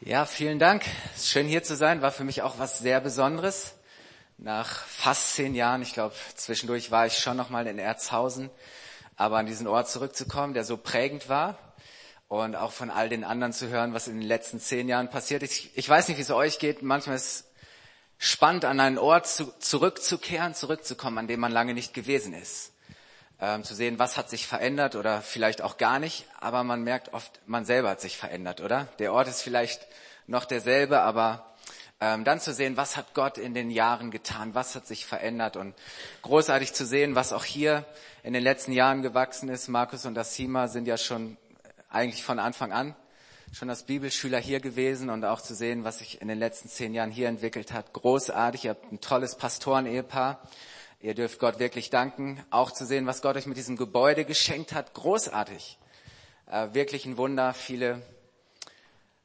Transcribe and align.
Ja, 0.00 0.26
vielen 0.26 0.60
Dank. 0.60 0.84
Ist 1.16 1.28
schön 1.28 1.48
hier 1.48 1.64
zu 1.64 1.74
sein. 1.74 2.02
War 2.02 2.12
für 2.12 2.22
mich 2.22 2.42
auch 2.42 2.60
was 2.60 2.78
sehr 2.78 3.00
Besonderes. 3.00 3.74
Nach 4.36 4.86
fast 4.86 5.34
zehn 5.34 5.56
Jahren, 5.56 5.82
ich 5.82 5.92
glaube, 5.92 6.14
zwischendurch 6.36 6.92
war 6.92 7.06
ich 7.06 7.18
schon 7.18 7.36
noch 7.36 7.50
mal 7.50 7.66
in 7.66 7.80
Erzhausen, 7.80 8.48
aber 9.16 9.38
an 9.38 9.46
diesen 9.46 9.66
Ort 9.66 9.90
zurückzukommen, 9.90 10.54
der 10.54 10.62
so 10.62 10.76
prägend 10.76 11.28
war 11.28 11.58
und 12.28 12.54
auch 12.54 12.70
von 12.70 12.90
all 12.90 13.08
den 13.08 13.24
anderen 13.24 13.52
zu 13.52 13.70
hören, 13.70 13.92
was 13.92 14.06
in 14.06 14.20
den 14.20 14.28
letzten 14.28 14.60
zehn 14.60 14.88
Jahren 14.88 15.10
passiert 15.10 15.42
ist. 15.42 15.50
Ich, 15.58 15.76
ich 15.76 15.88
weiß 15.88 16.06
nicht, 16.06 16.18
wie 16.18 16.22
es 16.22 16.30
euch 16.30 16.60
geht. 16.60 16.80
Manchmal 16.80 17.16
ist 17.16 17.24
es 17.24 17.44
spannend, 18.18 18.66
an 18.66 18.78
einen 18.78 18.98
Ort 18.98 19.26
zu, 19.26 19.52
zurückzukehren, 19.58 20.54
zurückzukommen, 20.54 21.18
an 21.18 21.26
dem 21.26 21.40
man 21.40 21.50
lange 21.50 21.74
nicht 21.74 21.92
gewesen 21.92 22.34
ist 22.34 22.70
ähm, 23.40 23.64
zu 23.64 23.74
sehen, 23.74 23.98
was 23.98 24.16
hat 24.16 24.30
sich 24.30 24.46
verändert 24.46 24.96
oder 24.96 25.22
vielleicht 25.22 25.62
auch 25.62 25.76
gar 25.76 25.98
nicht, 25.98 26.26
aber 26.40 26.64
man 26.64 26.82
merkt 26.82 27.12
oft, 27.12 27.40
man 27.46 27.64
selber 27.64 27.90
hat 27.90 28.00
sich 28.00 28.16
verändert, 28.16 28.60
oder? 28.60 28.88
Der 28.98 29.12
Ort 29.12 29.28
ist 29.28 29.42
vielleicht 29.42 29.86
noch 30.26 30.44
derselbe, 30.44 31.00
aber 31.00 31.54
ähm, 32.00 32.24
dann 32.24 32.40
zu 32.40 32.52
sehen, 32.52 32.76
was 32.76 32.96
hat 32.96 33.14
Gott 33.14 33.38
in 33.38 33.54
den 33.54 33.70
Jahren 33.70 34.10
getan, 34.10 34.54
was 34.54 34.74
hat 34.74 34.86
sich 34.86 35.06
verändert 35.06 35.56
und 35.56 35.74
großartig 36.22 36.72
zu 36.72 36.86
sehen, 36.86 37.14
was 37.14 37.32
auch 37.32 37.44
hier 37.44 37.84
in 38.22 38.32
den 38.32 38.42
letzten 38.42 38.72
Jahren 38.72 39.02
gewachsen 39.02 39.48
ist. 39.48 39.68
Markus 39.68 40.04
und 40.06 40.16
Asima 40.18 40.68
sind 40.68 40.86
ja 40.86 40.96
schon 40.96 41.36
eigentlich 41.90 42.22
von 42.22 42.38
Anfang 42.38 42.72
an 42.72 42.94
schon 43.52 43.70
als 43.70 43.84
Bibelschüler 43.84 44.38
hier 44.38 44.60
gewesen 44.60 45.10
und 45.10 45.24
auch 45.24 45.40
zu 45.40 45.54
sehen, 45.54 45.84
was 45.84 45.98
sich 45.98 46.20
in 46.20 46.28
den 46.28 46.38
letzten 46.38 46.68
zehn 46.68 46.94
Jahren 46.94 47.10
hier 47.10 47.28
entwickelt 47.28 47.72
hat. 47.72 47.92
Großartig, 47.92 48.64
ihr 48.64 48.70
habt 48.70 48.92
ein 48.92 49.00
tolles 49.00 49.36
Pastorenehepaar 49.36 50.40
Ihr 51.00 51.14
dürft 51.14 51.38
Gott 51.38 51.60
wirklich 51.60 51.90
danken, 51.90 52.44
auch 52.50 52.72
zu 52.72 52.84
sehen, 52.84 53.06
was 53.06 53.22
Gott 53.22 53.36
euch 53.36 53.46
mit 53.46 53.56
diesem 53.56 53.76
Gebäude 53.76 54.24
geschenkt 54.24 54.72
hat. 54.72 54.94
Großartig. 54.94 55.78
Äh, 56.46 56.74
wirklich 56.74 57.06
ein 57.06 57.16
Wunder. 57.16 57.54
Viele 57.54 58.02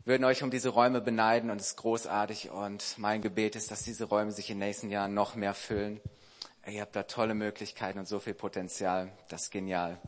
würden 0.05 0.23
euch 0.23 0.43
um 0.43 0.51
diese 0.51 0.69
Räume 0.69 1.01
beneiden 1.01 1.49
und 1.49 1.59
es 1.59 1.69
ist 1.69 1.77
großartig. 1.77 2.51
Und 2.51 2.95
mein 2.97 3.23
Gebet 3.23 3.55
ist, 3.55 3.71
dass 3.71 3.81
diese 3.81 4.05
Räume 4.05 4.31
sich 4.31 4.51
in 4.51 4.59
den 4.59 4.67
nächsten 4.67 4.91
Jahren 4.91 5.15
noch 5.15 5.33
mehr 5.33 5.55
füllen. 5.55 5.99
Ihr 6.67 6.81
habt 6.81 6.95
da 6.95 7.03
tolle 7.03 7.33
Möglichkeiten 7.33 7.97
und 7.97 8.07
so 8.07 8.19
viel 8.19 8.35
Potenzial. 8.35 9.11
Das 9.29 9.45
ist 9.45 9.51
genial. 9.51 9.99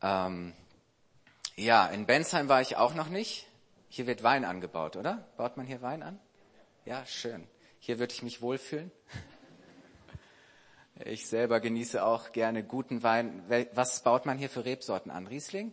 Ähm, 0.00 0.54
ja, 1.56 1.86
in 1.86 2.06
Bensheim 2.06 2.48
war 2.48 2.62
ich 2.62 2.76
auch 2.76 2.94
noch 2.94 3.10
nicht. 3.10 3.46
Hier 3.90 4.06
wird 4.06 4.22
Wein 4.22 4.46
angebaut, 4.46 4.96
oder? 4.96 5.28
Baut 5.36 5.58
man 5.58 5.66
hier 5.66 5.82
Wein 5.82 6.02
an? 6.02 6.18
Ja, 6.86 7.04
schön. 7.04 7.46
Hier 7.78 7.98
würde 7.98 8.14
ich 8.14 8.22
mich 8.22 8.40
wohlfühlen. 8.40 8.90
Ich 11.04 11.28
selber 11.28 11.60
genieße 11.60 12.02
auch 12.02 12.32
gerne 12.32 12.64
guten 12.64 13.02
Wein. 13.02 13.44
Was 13.72 14.02
baut 14.02 14.26
man 14.26 14.36
hier 14.36 14.50
für 14.50 14.64
Rebsorten 14.64 15.12
an? 15.12 15.28
Riesling? 15.28 15.72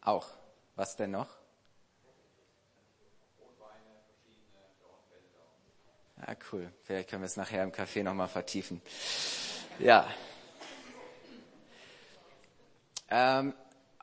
Auch. 0.00 0.28
Was 0.76 0.96
denn 0.96 1.10
noch? 1.10 1.28
Ah, 6.20 6.36
cool. 6.52 6.70
Vielleicht 6.84 7.10
können 7.10 7.22
wir 7.22 7.26
es 7.26 7.36
nachher 7.36 7.64
im 7.64 7.72
Café 7.72 8.02
nochmal 8.02 8.28
vertiefen. 8.28 8.80
Ja. 9.78 10.06
Ähm, 13.08 13.54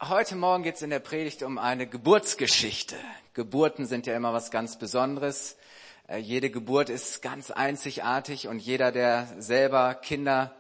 heute 0.02 0.36
Morgen 0.36 0.64
geht 0.64 0.76
es 0.76 0.82
in 0.82 0.90
der 0.90 1.00
Predigt 1.00 1.44
um 1.44 1.58
eine 1.58 1.88
Geburtsgeschichte. 1.88 2.98
Geburten 3.34 3.86
sind 3.86 4.06
ja 4.08 4.16
immer 4.16 4.34
was 4.34 4.52
ganz 4.52 4.78
Besonderes. 4.78 5.58
Äh, 6.08 6.20
jede 6.20 6.50
Geburt 6.50 6.90
ist 6.90 7.22
ganz 7.22 7.52
einzigartig 7.52 8.48
und 8.48 8.60
jeder, 8.60 8.94
der 8.94 9.28
selber 9.40 9.94
Kinder 9.94 10.56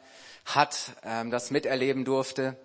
hat, 0.45 0.91
ähm, 1.03 1.31
das 1.31 1.51
miterleben 1.51 2.03
durfte 2.03 2.57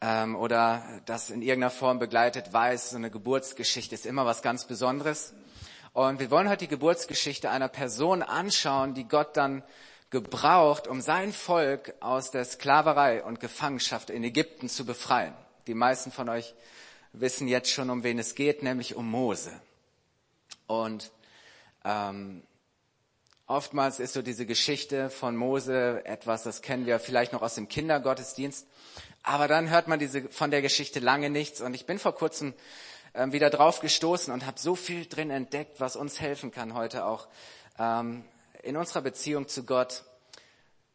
ähm, 0.00 0.34
oder 0.34 0.82
das 1.06 1.30
in 1.30 1.40
irgendeiner 1.40 1.70
Form 1.70 2.00
begleitet, 2.00 2.52
weiß, 2.52 2.90
so 2.90 2.96
eine 2.96 3.10
Geburtsgeschichte 3.10 3.94
ist 3.94 4.06
immer 4.06 4.26
was 4.26 4.42
ganz 4.42 4.64
Besonderes. 4.64 5.34
Und 5.92 6.18
wir 6.18 6.30
wollen 6.32 6.48
heute 6.48 6.64
die 6.64 6.68
Geburtsgeschichte 6.68 7.48
einer 7.48 7.68
Person 7.68 8.22
anschauen, 8.22 8.94
die 8.94 9.06
Gott 9.06 9.36
dann 9.36 9.62
gebraucht, 10.10 10.88
um 10.88 11.00
sein 11.00 11.32
Volk 11.32 11.94
aus 12.00 12.32
der 12.32 12.44
Sklaverei 12.44 13.22
und 13.22 13.38
Gefangenschaft 13.38 14.10
in 14.10 14.24
Ägypten 14.24 14.68
zu 14.68 14.84
befreien. 14.84 15.34
Die 15.68 15.74
meisten 15.74 16.10
von 16.10 16.28
euch 16.28 16.54
wissen 17.12 17.46
jetzt 17.46 17.70
schon, 17.70 17.88
um 17.88 18.02
wen 18.02 18.18
es 18.18 18.34
geht, 18.34 18.62
nämlich 18.62 18.96
um 18.96 19.08
Mose. 19.08 19.52
Und 20.66 21.12
ähm, 21.86 22.42
oftmals 23.46 24.00
ist 24.00 24.14
so 24.14 24.22
diese 24.22 24.44
Geschichte 24.44 25.08
von 25.08 25.36
Mose 25.36 26.04
etwas, 26.04 26.42
das 26.42 26.62
kennen 26.62 26.84
wir 26.84 26.98
vielleicht 26.98 27.32
noch 27.32 27.42
aus 27.42 27.54
dem 27.54 27.68
Kindergottesdienst. 27.68 28.66
Aber 29.22 29.46
dann 29.46 29.70
hört 29.70 29.86
man 29.86 29.98
diese, 29.98 30.28
von 30.28 30.50
der 30.50 30.62
Geschichte 30.62 31.00
lange 31.00 31.30
nichts. 31.30 31.60
Und 31.60 31.74
ich 31.74 31.86
bin 31.86 31.98
vor 31.98 32.14
kurzem 32.14 32.54
ähm, 33.14 33.32
wieder 33.32 33.50
drauf 33.50 33.80
gestoßen 33.80 34.32
und 34.32 34.46
habe 34.46 34.58
so 34.58 34.74
viel 34.74 35.06
drin 35.06 35.30
entdeckt, 35.30 35.80
was 35.80 35.94
uns 35.96 36.20
helfen 36.20 36.50
kann 36.50 36.74
heute 36.74 37.04
auch 37.04 37.28
ähm, 37.78 38.24
in 38.62 38.76
unserer 38.76 39.02
Beziehung 39.02 39.46
zu 39.46 39.64
Gott. 39.64 40.04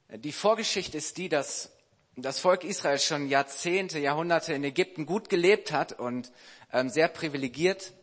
Die 0.09 0.34
Vorgeschichte 0.34 0.97
ist 0.97 1.18
die, 1.18 1.29
dass 1.29 1.72
das 2.18 2.40
Volk 2.40 2.66
Israel 2.66 3.00
schon 3.00 3.29
Jahrzehnte, 3.29 3.97
Jahrhunderte 4.00 4.53
in 4.53 4.63
Ägypten 4.66 5.06
gut 5.06 5.29
gelebt 5.29 5.72
hat 5.72 5.97
und 5.97 6.34
ähm, 6.73 6.90
sehr 6.90 7.08
privilegiert 7.08 7.94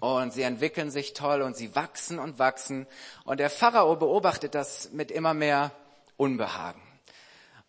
und 0.00 0.32
sie 0.32 0.42
entwickeln 0.42 0.90
sich 0.90 1.12
toll 1.12 1.42
und 1.42 1.56
sie 1.56 1.74
wachsen 1.74 2.18
und 2.18 2.38
wachsen. 2.38 2.86
Und 3.24 3.40
der 3.40 3.50
Pharao 3.50 3.96
beobachtet 3.96 4.54
das 4.54 4.92
mit 4.92 5.10
immer 5.10 5.34
mehr 5.34 5.72
Unbehagen. 6.16 6.80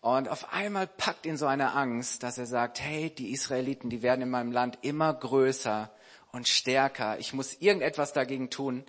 Und 0.00 0.28
auf 0.28 0.52
einmal 0.52 0.86
packt 0.86 1.26
ihn 1.26 1.36
so 1.36 1.46
eine 1.46 1.74
Angst, 1.74 2.22
dass 2.22 2.38
er 2.38 2.46
sagt, 2.46 2.80
hey, 2.80 3.10
die 3.10 3.32
Israeliten, 3.32 3.90
die 3.90 4.02
werden 4.02 4.22
in 4.22 4.30
meinem 4.30 4.52
Land 4.52 4.78
immer 4.82 5.12
größer 5.12 5.90
und 6.32 6.48
stärker. 6.48 7.18
Ich 7.18 7.34
muss 7.34 7.54
irgendetwas 7.54 8.12
dagegen 8.12 8.48
tun. 8.48 8.84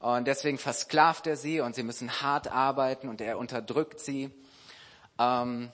Und 0.00 0.26
deswegen 0.26 0.58
versklavt 0.58 1.26
er 1.26 1.36
sie 1.36 1.60
und 1.60 1.74
sie 1.74 1.82
müssen 1.82 2.20
hart 2.20 2.48
arbeiten 2.48 3.08
und 3.08 3.20
er 3.20 3.38
unterdrückt 3.38 4.00
sie. 4.00 4.30
Ähm, 5.18 5.70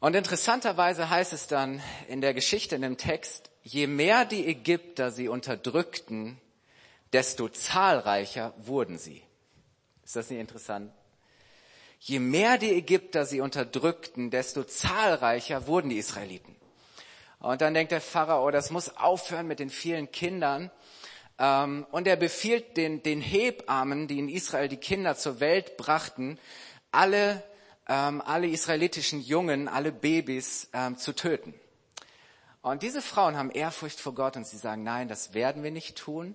und 0.00 0.14
interessanterweise 0.14 1.10
heißt 1.10 1.32
es 1.32 1.46
dann 1.46 1.82
in 2.08 2.20
der 2.20 2.34
Geschichte, 2.34 2.76
in 2.76 2.82
dem 2.82 2.96
Text, 2.96 3.50
je 3.62 3.86
mehr 3.86 4.24
die 4.24 4.46
Ägypter 4.46 5.10
sie 5.10 5.28
unterdrückten, 5.28 6.40
desto 7.12 7.48
zahlreicher 7.48 8.52
wurden 8.58 8.98
sie. 8.98 9.22
Ist 10.04 10.16
das 10.16 10.30
nicht 10.30 10.40
interessant? 10.40 10.92
Je 11.98 12.18
mehr 12.18 12.58
die 12.58 12.72
Ägypter 12.72 13.24
sie 13.24 13.40
unterdrückten, 13.40 14.30
desto 14.30 14.64
zahlreicher 14.64 15.66
wurden 15.66 15.88
die 15.88 15.98
Israeliten. 15.98 16.54
Und 17.38 17.60
dann 17.60 17.74
denkt 17.74 17.92
der 17.92 18.00
Pharao, 18.00 18.50
das 18.50 18.70
muss 18.70 18.96
aufhören 18.96 19.46
mit 19.46 19.58
den 19.58 19.70
vielen 19.70 20.10
Kindern. 20.10 20.70
Ähm, 21.38 21.86
und 21.90 22.06
er 22.06 22.16
befiehlt 22.16 22.76
den, 22.76 23.02
den 23.02 23.20
Hebammen, 23.20 24.08
die 24.08 24.18
in 24.18 24.28
Israel 24.28 24.68
die 24.68 24.76
Kinder 24.76 25.16
zur 25.16 25.40
Welt 25.40 25.76
brachten, 25.76 26.38
alle, 26.92 27.42
ähm, 27.88 28.20
alle 28.20 28.48
israelitischen 28.48 29.20
Jungen, 29.20 29.68
alle 29.68 29.92
Babys 29.92 30.68
ähm, 30.72 30.96
zu 30.98 31.14
töten. 31.14 31.54
Und 32.62 32.82
diese 32.82 33.00
Frauen 33.00 33.36
haben 33.36 33.50
Ehrfurcht 33.50 34.00
vor 34.00 34.14
Gott 34.14 34.36
und 34.36 34.46
sie 34.46 34.56
sagen, 34.56 34.82
nein, 34.82 35.08
das 35.08 35.34
werden 35.34 35.62
wir 35.62 35.70
nicht 35.70 35.96
tun. 35.96 36.34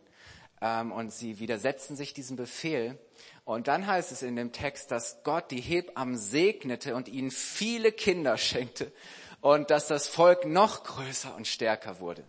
Ähm, 0.62 0.92
und 0.92 1.12
sie 1.12 1.40
widersetzen 1.40 1.96
sich 1.96 2.14
diesem 2.14 2.38
Befehl. 2.38 2.98
Und 3.44 3.68
dann 3.68 3.86
heißt 3.86 4.12
es 4.12 4.22
in 4.22 4.36
dem 4.36 4.52
Text, 4.52 4.92
dass 4.92 5.24
Gott 5.24 5.52
die 5.52 5.60
Hebammen 5.60 6.18
segnete 6.18 6.96
und 6.96 7.10
ihnen 7.10 7.32
viele 7.32 7.92
Kinder 7.92 8.38
schenkte 8.38 8.92
und 9.42 9.72
dass 9.72 9.88
das 9.88 10.08
Volk 10.08 10.46
noch 10.46 10.84
größer 10.84 11.36
und 11.36 11.48
stärker 11.48 12.00
wurde. 12.00 12.24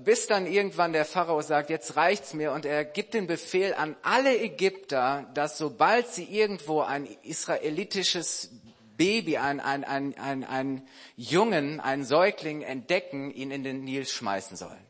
Bis 0.00 0.26
dann 0.26 0.46
irgendwann 0.46 0.92
der 0.92 1.04
Pharao 1.04 1.40
sagt, 1.42 1.70
jetzt 1.70 1.94
reicht's 1.94 2.34
mir. 2.34 2.50
Und 2.50 2.66
er 2.66 2.84
gibt 2.84 3.14
den 3.14 3.28
Befehl 3.28 3.72
an 3.72 3.94
alle 4.02 4.36
Ägypter, 4.36 5.30
dass 5.34 5.58
sobald 5.58 6.08
sie 6.08 6.24
irgendwo 6.24 6.80
ein 6.80 7.06
israelitisches 7.22 8.50
Baby, 8.96 9.36
ein, 9.36 9.60
ein, 9.60 9.84
ein, 9.84 10.18
ein, 10.18 10.42
ein 10.42 10.88
Jungen, 11.16 11.78
einen 11.78 12.04
Säugling 12.04 12.62
entdecken, 12.62 13.30
ihn 13.30 13.52
in 13.52 13.62
den 13.62 13.84
Nil 13.84 14.06
schmeißen 14.06 14.56
sollen. 14.56 14.86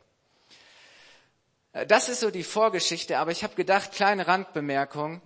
Äh, 1.73 1.85
das 1.85 2.09
ist 2.09 2.21
so 2.21 2.31
die 2.31 2.43
Vorgeschichte, 2.43 3.19
aber 3.19 3.31
ich 3.31 3.43
habe 3.43 3.53
gedacht, 3.53 3.91
kleine 3.91 4.27
Randbemerkung, 4.27 5.21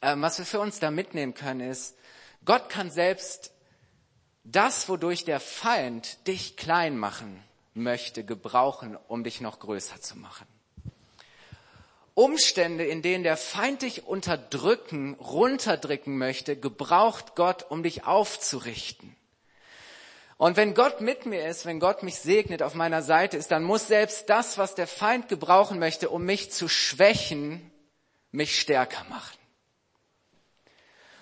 ähm, 0.00 0.22
was 0.22 0.38
wir 0.38 0.46
für 0.46 0.60
uns 0.60 0.80
da 0.80 0.90
mitnehmen 0.90 1.34
können, 1.34 1.60
ist, 1.60 1.98
Gott 2.46 2.70
kann 2.70 2.90
selbst 2.90 3.52
das, 4.44 4.88
wodurch 4.88 5.26
der 5.26 5.40
Feind 5.40 6.26
dich 6.26 6.56
klein 6.56 6.96
machen 6.96 7.44
möchte, 7.78 8.24
gebrauchen, 8.24 8.96
um 9.08 9.24
dich 9.24 9.40
noch 9.40 9.58
größer 9.60 10.00
zu 10.00 10.18
machen. 10.18 10.46
Umstände, 12.14 12.84
in 12.84 13.00
denen 13.00 13.22
der 13.22 13.36
Feind 13.36 13.82
dich 13.82 14.04
unterdrücken, 14.04 15.14
runterdrücken 15.14 16.18
möchte, 16.18 16.56
gebraucht 16.56 17.36
Gott, 17.36 17.66
um 17.68 17.82
dich 17.84 18.04
aufzurichten. 18.04 19.14
Und 20.36 20.56
wenn 20.56 20.74
Gott 20.74 21.00
mit 21.00 21.26
mir 21.26 21.46
ist, 21.46 21.66
wenn 21.66 21.80
Gott 21.80 22.02
mich 22.02 22.16
segnet, 22.16 22.62
auf 22.62 22.74
meiner 22.74 23.02
Seite 23.02 23.36
ist, 23.36 23.50
dann 23.50 23.64
muss 23.64 23.88
selbst 23.88 24.28
das, 24.28 24.58
was 24.58 24.74
der 24.74 24.86
Feind 24.86 25.28
gebrauchen 25.28 25.78
möchte, 25.78 26.10
um 26.10 26.24
mich 26.24 26.52
zu 26.52 26.68
schwächen, 26.68 27.72
mich 28.30 28.58
stärker 28.60 29.04
machen. 29.08 29.36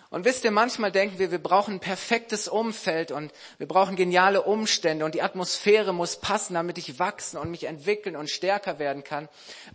Und 0.09 0.25
wisst 0.25 0.45
ihr, 0.45 0.53
manchmal 0.53 0.93
denken 0.93 1.19
wir, 1.19 1.33
wir 1.33 1.43
brauchen 1.43 1.75
ein 1.75 1.81
perfektes 1.81 2.47
Umfeld 2.47 3.11
und 3.11 3.33
wir 3.59 3.67
brauchen 3.67 3.97
geniale 3.97 4.43
Umstände 4.43 5.05
und 5.05 5.17
die 5.17 5.23
Atmosphäre 5.23 5.93
muss 5.93 6.17
passen, 6.17 6.55
damit 6.55 6.79
ich 6.79 7.01
wachsen 7.01 7.39
und 7.39 7.51
mich 7.51 7.65
entwickeln 7.65 8.15
und 8.15 8.31
stärker 8.31 8.79
werden 8.79 9.03
kann. 9.03 9.29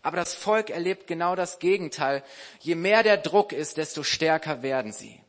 Aber 0.04 0.16
das 0.16 0.34
Volk 0.34 0.70
erlebt 0.70 1.08
genau 1.08 1.36
das 1.36 1.60
Gegenteil. 1.60 2.24
Je 2.60 2.76
mehr 2.76 3.04
der 3.04 3.18
Druck 3.18 3.52
ist, 3.52 3.76
desto 3.76 4.04
stärker 4.04 4.64
werden 4.64 4.94
sie. 4.94 5.20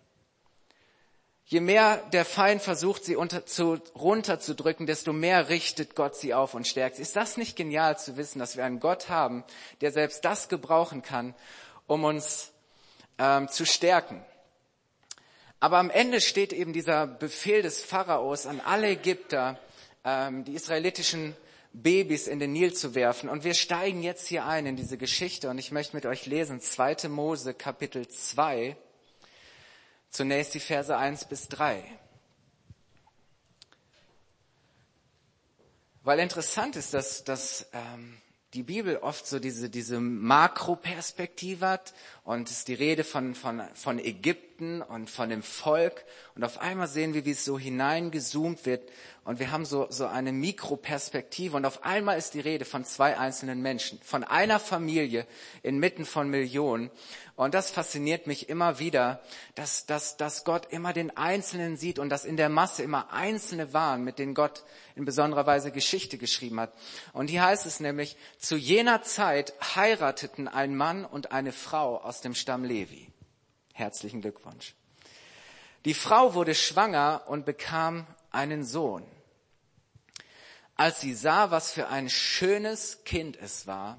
Je 1.47 1.61
mehr 1.61 1.99
der 2.13 2.25
Feind 2.25 2.63
versucht, 2.63 3.05
sie 3.05 3.17
unter, 3.17 3.45
zu, 3.45 3.79
runterzudrücken, 3.95 4.87
desto 4.87 5.13
mehr 5.13 5.49
richtet 5.49 5.97
Gott 5.97 6.17
sie 6.17 6.33
auf 6.33 6.55
und 6.55 6.67
stärkt 6.67 6.97
sie. 6.97 7.03
Ist 7.03 7.17
das 7.17 7.37
nicht 7.37 7.57
genial 7.57 7.99
zu 7.99 8.17
wissen, 8.17 8.39
dass 8.39 8.57
wir 8.57 8.65
einen 8.65 8.81
Gott 8.81 9.09
haben, 9.09 9.45
der 9.81 9.91
selbst 9.91 10.25
das 10.25 10.49
gebrauchen 10.49 11.03
kann, 11.03 11.35
um 11.87 12.05
uns 12.05 12.53
ähm, 13.19 13.49
zu 13.49 13.67
stärken? 13.67 14.25
Aber 15.63 15.79
am 15.79 15.91
Ende 15.91 16.21
steht 16.21 16.53
eben 16.53 16.73
dieser 16.73 17.07
Befehl 17.07 17.63
des 17.63 17.81
Pharaos 17.81 18.47
an 18.47 18.61
alle 18.61 18.89
Ägypter, 18.89 19.61
ähm, 20.03 20.45
die 20.45 20.55
israelitischen 20.55 21.37
Babys 21.73 22.27
in 22.27 22.41
den 22.41 22.53
Nil 22.53 22.75
zu 22.75 22.97
werfen. 22.97 23.29
Und 23.29 23.45
wir 23.45 23.55
steigen 23.55 24.03
jetzt 24.03 24.27
hier 24.27 24.45
ein 24.45 24.67
in 24.67 24.75
diese 24.75 24.99
Geschichte 24.99 25.49
und 25.49 25.59
ich 25.59 25.71
möchte 25.71 25.95
mit 25.95 26.05
euch 26.05 26.27
lesen 26.27 26.61
2. 26.61 27.09
Mose 27.11 27.55
Kapitel 27.55 28.09
2, 28.09 28.77
zunächst 30.11 30.53
die 30.55 30.59
Verse 30.59 30.97
1 30.97 31.27
bis 31.27 31.47
3. 31.47 31.85
Weil 36.03 36.19
interessant 36.19 36.75
ist, 36.75 36.93
dass, 36.93 37.23
dass 37.23 37.69
ähm, 37.73 38.21
die 38.55 38.63
Bibel 38.63 38.99
oft 38.99 39.27
so 39.27 39.39
diese, 39.39 39.71
diese 39.71 39.99
Makroperspektive 39.99 41.67
hat 41.67 41.95
und 42.25 42.51
es 42.51 42.59
ist 42.59 42.69
die 42.69 42.75
Rede 42.75 43.03
von, 43.03 43.35
von, 43.35 43.63
von 43.73 43.99
Ägypten 43.99 44.83
und 44.83 45.09
von 45.09 45.31
dem 45.31 45.43
Volk. 45.43 46.05
Und 46.35 46.45
auf 46.45 46.59
einmal 46.59 46.87
sehen 46.87 47.15
wir, 47.15 47.25
wie 47.25 47.31
es 47.31 47.47
so 47.47 47.59
hineingezoomt 47.59 48.67
wird 48.67 48.89
und 49.25 49.39
wir 49.39 49.53
haben 49.53 49.65
so, 49.65 49.87
so 49.89 50.07
eine 50.07 50.33
Mikroperspektive 50.33 51.57
und 51.57 51.65
auf 51.65 51.85
einmal 51.85 52.19
ist 52.19 52.35
die 52.35 52.41
Rede 52.41 52.65
von 52.65 52.85
zwei 52.85 53.17
einzelnen 53.17 53.63
Menschen, 53.63 54.01
von 54.03 54.25
einer 54.25 54.59
Familie 54.59 55.29
inmitten 55.63 56.05
von 56.05 56.29
Millionen. 56.29 56.91
Und 57.37 57.55
das 57.55 57.71
fasziniert 57.71 58.27
mich 58.27 58.49
immer 58.49 58.81
wieder, 58.81 59.23
dass, 59.55 59.87
dass, 59.87 60.17
dass 60.17 60.45
Gott 60.45 60.73
immer 60.73 60.93
den 60.93 61.17
Einzelnen 61.17 61.77
sieht 61.77 62.01
und 62.01 62.09
dass 62.09 62.25
in 62.25 62.37
der 62.37 62.49
Masse 62.49 62.83
immer 62.83 63.13
Einzelne 63.13 63.73
waren, 63.73 64.03
mit 64.03 64.19
denen 64.19 64.35
Gott 64.35 64.65
in 64.97 65.05
besonderer 65.05 65.47
Weise 65.47 65.71
Geschichte 65.71 66.19
geschrieben 66.19 66.59
hat. 66.59 66.73
Und 67.13 67.31
hier 67.31 67.45
heißt 67.45 67.65
es 67.65 67.79
nämlich, 67.79 68.17
zu 68.39 68.57
jener 68.57 69.03
Zeit 69.03 69.55
heirateten 69.77 70.49
ein 70.49 70.75
Mann 70.75 71.05
und 71.05 71.31
eine 71.31 71.53
Frau 71.53 71.97
aus 71.97 72.23
dem 72.23 72.35
Stamm 72.35 72.65
Levi. 72.65 73.09
Herzlichen 73.73 74.21
Glückwunsch. 74.21 74.75
Die 75.85 75.95
Frau 75.95 76.35
wurde 76.35 76.55
schwanger 76.57 77.23
und 77.29 77.47
bekam 77.47 78.07
einen 78.33 78.65
Sohn. 78.65 79.05
Als 80.75 81.01
sie 81.01 81.15
sah, 81.15 81.51
was 81.51 81.73
für 81.73 81.89
ein 81.89 82.09
schönes 82.09 83.05
Kind 83.05 83.37
es 83.37 83.67
war, 83.67 83.99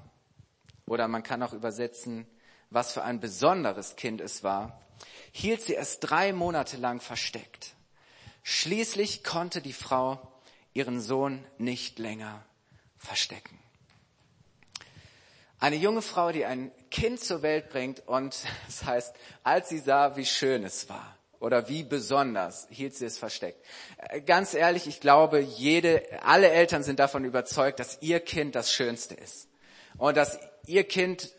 oder 0.86 1.08
man 1.08 1.22
kann 1.22 1.42
auch 1.42 1.52
übersetzen, 1.52 2.26
was 2.70 2.92
für 2.92 3.04
ein 3.04 3.20
besonderes 3.20 3.96
Kind 3.96 4.20
es 4.20 4.42
war, 4.42 4.80
hielt 5.32 5.62
sie 5.62 5.76
es 5.76 6.00
drei 6.00 6.32
Monate 6.32 6.76
lang 6.76 7.00
versteckt. 7.00 7.74
Schließlich 8.42 9.24
konnte 9.24 9.62
die 9.62 9.72
Frau 9.72 10.20
ihren 10.74 11.00
Sohn 11.00 11.44
nicht 11.56 11.98
länger 11.98 12.44
verstecken. 12.98 13.58
Eine 15.60 15.76
junge 15.76 16.02
Frau, 16.02 16.32
die 16.32 16.44
ein 16.44 16.70
Kind 16.90 17.20
zur 17.20 17.40
Welt 17.40 17.70
bringt 17.70 18.06
und 18.06 18.36
das 18.66 18.84
heißt, 18.84 19.16
als 19.44 19.68
sie 19.68 19.78
sah, 19.78 20.16
wie 20.16 20.26
schön 20.26 20.64
es 20.64 20.88
war 20.88 21.13
oder 21.44 21.68
wie 21.68 21.82
besonders 21.84 22.66
hielt 22.70 22.94
sie 22.94 23.04
es 23.04 23.18
versteckt. 23.18 23.62
Äh, 23.98 24.22
ganz 24.22 24.54
ehrlich, 24.54 24.86
ich 24.86 24.98
glaube, 24.98 25.40
jede, 25.40 26.02
alle 26.22 26.48
Eltern 26.48 26.82
sind 26.82 26.98
davon 26.98 27.24
überzeugt, 27.24 27.78
dass 27.80 27.98
ihr 28.00 28.20
Kind 28.20 28.54
das 28.54 28.72
Schönste 28.72 29.14
ist. 29.14 29.48
Und 29.98 30.16
dass 30.16 30.38
ihr 30.66 30.84
Kind 30.84 31.34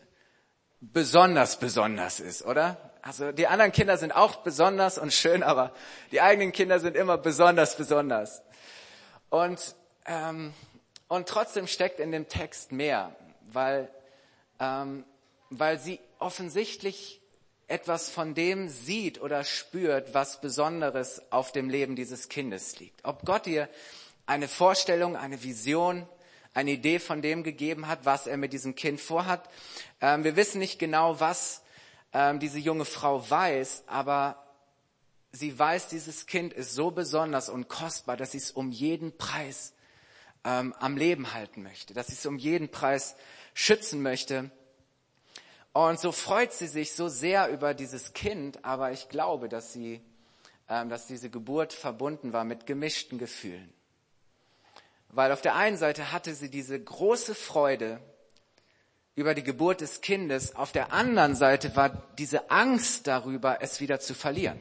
besonders 0.80 1.58
besonders 1.58 2.20
ist, 2.20 2.44
oder? 2.44 2.92
Also 3.02 3.32
die 3.32 3.48
anderen 3.48 3.72
Kinder 3.72 3.98
sind 3.98 4.12
auch 4.12 4.36
besonders 4.36 4.96
und 4.96 5.12
schön, 5.12 5.42
aber 5.42 5.72
die 6.12 6.20
eigenen 6.20 6.52
Kinder 6.52 6.78
sind 6.78 6.96
immer 6.96 7.18
besonders 7.18 7.76
besonders. 7.76 8.42
Und, 9.28 9.74
ähm, 10.06 10.54
und 11.08 11.28
trotzdem 11.28 11.66
steckt 11.66 11.98
in 11.98 12.12
dem 12.12 12.28
Text 12.28 12.70
mehr, 12.70 13.14
weil, 13.52 13.90
ähm, 14.60 15.04
weil 15.50 15.80
sie 15.80 15.98
offensichtlich 16.20 17.20
etwas 17.68 18.10
von 18.10 18.34
dem 18.34 18.68
sieht 18.68 19.20
oder 19.20 19.44
spürt, 19.44 20.14
was 20.14 20.40
Besonderes 20.40 21.20
auf 21.30 21.52
dem 21.52 21.68
Leben 21.68 21.96
dieses 21.96 22.28
Kindes 22.28 22.78
liegt. 22.78 23.04
Ob 23.04 23.24
Gott 23.24 23.46
ihr 23.46 23.68
eine 24.26 24.48
Vorstellung, 24.48 25.16
eine 25.16 25.42
Vision, 25.42 26.08
eine 26.54 26.72
Idee 26.72 26.98
von 26.98 27.22
dem 27.22 27.42
gegeben 27.42 27.86
hat, 27.86 28.04
was 28.04 28.26
er 28.26 28.36
mit 28.36 28.52
diesem 28.52 28.74
Kind 28.74 29.00
vorhat. 29.00 29.48
Ähm, 30.00 30.24
wir 30.24 30.36
wissen 30.36 30.58
nicht 30.58 30.78
genau, 30.78 31.20
was 31.20 31.62
ähm, 32.12 32.40
diese 32.40 32.58
junge 32.58 32.84
Frau 32.84 33.28
weiß, 33.28 33.84
aber 33.86 34.42
sie 35.32 35.56
weiß, 35.58 35.88
dieses 35.88 36.26
Kind 36.26 36.52
ist 36.52 36.72
so 36.72 36.90
besonders 36.90 37.48
und 37.48 37.68
kostbar, 37.68 38.16
dass 38.16 38.32
sie 38.32 38.38
es 38.38 38.50
um 38.50 38.70
jeden 38.70 39.18
Preis 39.18 39.74
ähm, 40.44 40.72
am 40.78 40.96
Leben 40.96 41.34
halten 41.34 41.62
möchte, 41.62 41.92
dass 41.92 42.06
sie 42.06 42.14
es 42.14 42.24
um 42.24 42.38
jeden 42.38 42.70
Preis 42.70 43.16
schützen 43.52 44.00
möchte. 44.00 44.50
Und 45.76 46.00
so 46.00 46.10
freut 46.10 46.54
sie 46.54 46.68
sich 46.68 46.94
so 46.94 47.10
sehr 47.10 47.50
über 47.50 47.74
dieses 47.74 48.14
Kind, 48.14 48.64
aber 48.64 48.92
ich 48.92 49.10
glaube, 49.10 49.50
dass 49.50 49.74
sie, 49.74 50.00
ähm, 50.70 50.88
dass 50.88 51.06
diese 51.06 51.28
Geburt 51.28 51.74
verbunden 51.74 52.32
war 52.32 52.44
mit 52.44 52.64
gemischten 52.64 53.18
Gefühlen. 53.18 53.70
Weil 55.10 55.32
auf 55.32 55.42
der 55.42 55.54
einen 55.54 55.76
Seite 55.76 56.12
hatte 56.12 56.34
sie 56.34 56.48
diese 56.48 56.82
große 56.82 57.34
Freude 57.34 58.00
über 59.16 59.34
die 59.34 59.42
Geburt 59.42 59.82
des 59.82 60.00
Kindes, 60.00 60.56
auf 60.56 60.72
der 60.72 60.94
anderen 60.94 61.34
Seite 61.34 61.76
war 61.76 61.90
diese 62.16 62.50
Angst 62.50 63.06
darüber, 63.06 63.58
es 63.60 63.78
wieder 63.78 64.00
zu 64.00 64.14
verlieren. 64.14 64.58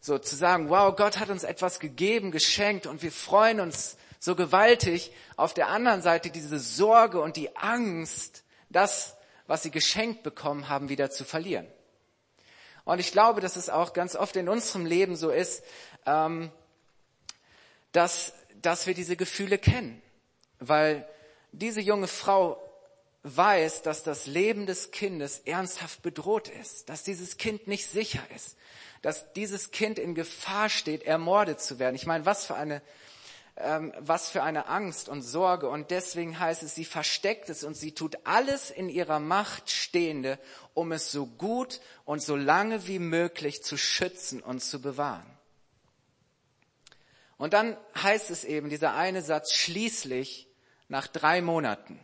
So 0.00 0.18
zu 0.18 0.34
sagen, 0.34 0.68
wow, 0.68 0.96
Gott 0.96 1.20
hat 1.20 1.30
uns 1.30 1.44
etwas 1.44 1.78
gegeben, 1.78 2.32
geschenkt 2.32 2.88
und 2.88 3.04
wir 3.04 3.12
freuen 3.12 3.60
uns 3.60 3.98
so 4.18 4.34
gewaltig. 4.34 5.12
Auf 5.36 5.54
der 5.54 5.68
anderen 5.68 6.02
Seite 6.02 6.30
diese 6.30 6.58
Sorge 6.58 7.20
und 7.20 7.36
die 7.36 7.54
Angst, 7.54 8.42
dass 8.68 9.15
was 9.46 9.62
sie 9.62 9.70
geschenkt 9.70 10.22
bekommen 10.22 10.68
haben, 10.68 10.88
wieder 10.88 11.10
zu 11.10 11.24
verlieren. 11.24 11.66
Und 12.84 13.00
ich 13.00 13.10
glaube, 13.10 13.40
dass 13.40 13.56
es 13.56 13.68
auch 13.68 13.92
ganz 13.92 14.14
oft 14.14 14.36
in 14.36 14.48
unserem 14.48 14.86
Leben 14.86 15.16
so 15.16 15.30
ist, 15.30 15.64
ähm, 16.06 16.50
dass, 17.92 18.32
dass 18.62 18.86
wir 18.86 18.94
diese 18.94 19.16
Gefühle 19.16 19.58
kennen. 19.58 20.00
Weil 20.58 21.08
diese 21.52 21.80
junge 21.80 22.06
Frau 22.06 22.62
weiß, 23.24 23.82
dass 23.82 24.04
das 24.04 24.26
Leben 24.26 24.66
des 24.66 24.92
Kindes 24.92 25.40
ernsthaft 25.40 26.02
bedroht 26.02 26.48
ist, 26.48 26.88
dass 26.88 27.02
dieses 27.02 27.38
Kind 27.38 27.66
nicht 27.66 27.86
sicher 27.86 28.22
ist, 28.34 28.56
dass 29.02 29.32
dieses 29.32 29.72
Kind 29.72 29.98
in 29.98 30.14
Gefahr 30.14 30.68
steht, 30.68 31.02
ermordet 31.02 31.60
zu 31.60 31.80
werden. 31.80 31.96
Ich 31.96 32.06
meine, 32.06 32.24
was 32.24 32.44
für 32.44 32.54
eine 32.54 32.82
ähm, 33.58 33.92
was 33.98 34.28
für 34.28 34.42
eine 34.42 34.66
Angst 34.66 35.08
und 35.08 35.22
Sorge. 35.22 35.68
Und 35.68 35.90
deswegen 35.90 36.38
heißt 36.38 36.62
es, 36.62 36.74
sie 36.74 36.84
versteckt 36.84 37.48
es 37.48 37.64
und 37.64 37.74
sie 37.74 37.92
tut 37.92 38.18
alles 38.24 38.70
in 38.70 38.88
ihrer 38.88 39.18
Macht 39.18 39.70
Stehende, 39.70 40.38
um 40.74 40.92
es 40.92 41.10
so 41.10 41.26
gut 41.26 41.80
und 42.04 42.22
so 42.22 42.36
lange 42.36 42.86
wie 42.86 42.98
möglich 42.98 43.62
zu 43.62 43.76
schützen 43.76 44.42
und 44.42 44.62
zu 44.62 44.80
bewahren. 44.80 45.26
Und 47.38 47.52
dann 47.52 47.76
heißt 47.96 48.30
es 48.30 48.44
eben, 48.44 48.70
dieser 48.70 48.94
eine 48.94 49.22
Satz, 49.22 49.54
schließlich 49.54 50.48
nach 50.88 51.06
drei 51.06 51.42
Monaten 51.42 51.98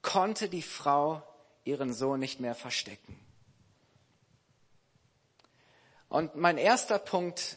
konnte 0.00 0.48
die 0.48 0.62
Frau 0.62 1.22
ihren 1.64 1.92
Sohn 1.92 2.18
nicht 2.18 2.40
mehr 2.40 2.54
verstecken. 2.54 3.18
Und 6.08 6.36
mein 6.36 6.58
erster 6.58 6.98
Punkt 6.98 7.56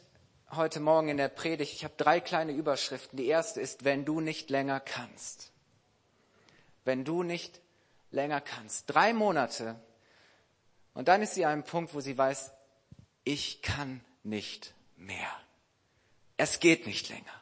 heute 0.52 0.80
Morgen 0.80 1.10
in 1.10 1.18
der 1.18 1.30
Predigt. 1.30 1.74
Ich 1.74 1.84
habe 1.84 1.94
drei 1.98 2.20
kleine 2.20 2.52
Überschriften. 2.52 3.18
Die 3.18 3.28
erste 3.28 3.62
ist, 3.62 3.84
wenn 3.84 4.06
du 4.06 4.22
nicht 4.22 4.50
länger 4.50 4.80
kannst. 4.80 5.52
Wenn 6.84 7.04
du 7.04 7.24
nicht 7.24 7.62
länger 8.12 8.42
kannst. 8.42 8.86
Drei 8.88 9.14
Monate. 9.14 9.80
Und 10.94 11.08
dann 11.08 11.22
ist 11.22 11.34
sie 11.34 11.46
an 11.46 11.54
einem 11.54 11.64
Punkt, 11.64 11.94
wo 11.94 12.00
sie 12.00 12.18
weiß, 12.18 12.52
ich 13.24 13.62
kann 13.62 14.02
nicht 14.24 14.74
mehr. 14.96 15.30
Es 16.38 16.60
geht 16.60 16.86
nicht 16.86 17.10
länger. 17.10 17.42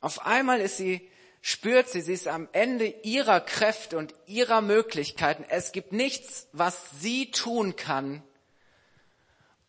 Auf 0.00 0.26
einmal 0.26 0.60
ist 0.60 0.76
sie, 0.76 1.08
spürt 1.40 1.88
sie, 1.88 2.00
sie 2.00 2.14
ist 2.14 2.26
am 2.26 2.48
Ende 2.52 2.86
ihrer 2.86 3.40
Kräfte 3.40 3.96
und 3.96 4.14
ihrer 4.26 4.60
Möglichkeiten. 4.60 5.44
Es 5.48 5.72
gibt 5.72 5.92
nichts, 5.92 6.48
was 6.52 6.76
sie 7.00 7.30
tun 7.30 7.76
kann, 7.76 8.22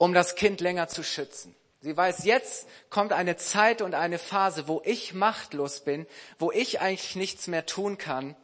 um 0.03 0.13
das 0.13 0.35
Kind 0.35 0.59
länger 0.59 0.89
zu 0.89 1.01
schützen. 1.01 1.55
Sie 1.79 1.95
weiß, 1.95 2.25
jetzt 2.25 2.67
kommt 2.89 3.13
eine 3.13 3.37
Zeit 3.37 3.81
und 3.81 3.95
eine 3.95 4.19
Phase, 4.19 4.67
wo 4.67 4.81
ich 4.83 5.13
machtlos 5.13 5.79
bin, 5.79 6.05
wo 6.37 6.51
ich 6.51 6.81
eigentlich 6.81 7.15
nichts 7.15 7.47
mehr 7.47 7.65
tun 7.65 7.97
kann, 7.97 8.35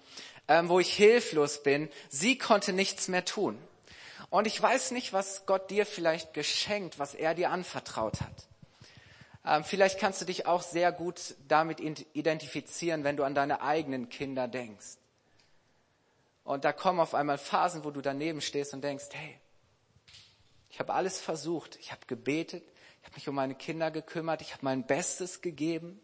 ähm, 0.47 0.69
wo 0.69 0.79
ich 0.79 0.93
hilflos 0.93 1.61
bin. 1.61 1.89
Sie 2.07 2.37
konnte 2.37 2.71
nichts 2.71 3.09
mehr 3.09 3.25
tun. 3.25 3.61
Und 4.29 4.47
ich 4.47 4.61
weiß 4.61 4.91
nicht, 4.91 5.11
was 5.11 5.45
Gott 5.47 5.69
dir 5.69 5.85
vielleicht 5.85 6.33
geschenkt, 6.33 6.97
was 6.97 7.13
er 7.13 7.35
dir 7.35 7.49
anvertraut 7.49 8.21
hat. 8.21 8.47
Ähm, 9.45 9.65
vielleicht 9.65 9.99
kannst 9.99 10.21
du 10.21 10.25
dich 10.25 10.45
auch 10.45 10.61
sehr 10.61 10.93
gut 10.93 11.35
damit 11.49 11.81
identifizieren, 11.81 13.03
wenn 13.03 13.17
du 13.17 13.25
an 13.25 13.35
deine 13.35 13.61
eigenen 13.61 14.07
Kinder 14.07 14.47
denkst. 14.47 14.95
Und 16.45 16.63
da 16.63 16.71
kommen 16.71 17.01
auf 17.01 17.13
einmal 17.13 17.37
Phasen, 17.37 17.83
wo 17.83 17.91
du 17.91 17.99
daneben 17.99 18.39
stehst 18.39 18.73
und 18.73 18.81
denkst, 18.81 19.07
hey, 19.11 19.37
ich 20.79 20.81
habe 20.81 20.93
alles 20.93 21.19
versucht, 21.19 21.75
ich 21.81 21.91
habe 21.91 22.05
gebetet, 22.07 22.63
ich 23.01 23.05
habe 23.05 23.15
mich 23.15 23.27
um 23.27 23.35
meine 23.35 23.53
Kinder 23.53 23.91
gekümmert, 23.91 24.41
ich 24.41 24.53
habe 24.53 24.63
mein 24.63 24.87
Bestes 24.87 25.41
gegeben, 25.41 25.99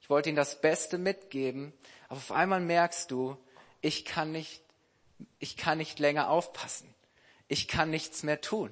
ich 0.00 0.08
wollte 0.08 0.28
ihnen 0.28 0.36
das 0.36 0.60
Beste 0.60 0.98
mitgeben, 0.98 1.72
aber 2.08 2.18
auf 2.18 2.30
einmal 2.30 2.60
merkst 2.60 3.10
du, 3.10 3.36
ich 3.80 4.04
kann 4.04 4.30
nicht, 4.30 4.62
ich 5.40 5.56
kann 5.56 5.78
nicht 5.78 5.98
länger 5.98 6.30
aufpassen, 6.30 6.94
ich 7.48 7.66
kann 7.66 7.90
nichts 7.90 8.22
mehr 8.22 8.40
tun. 8.40 8.70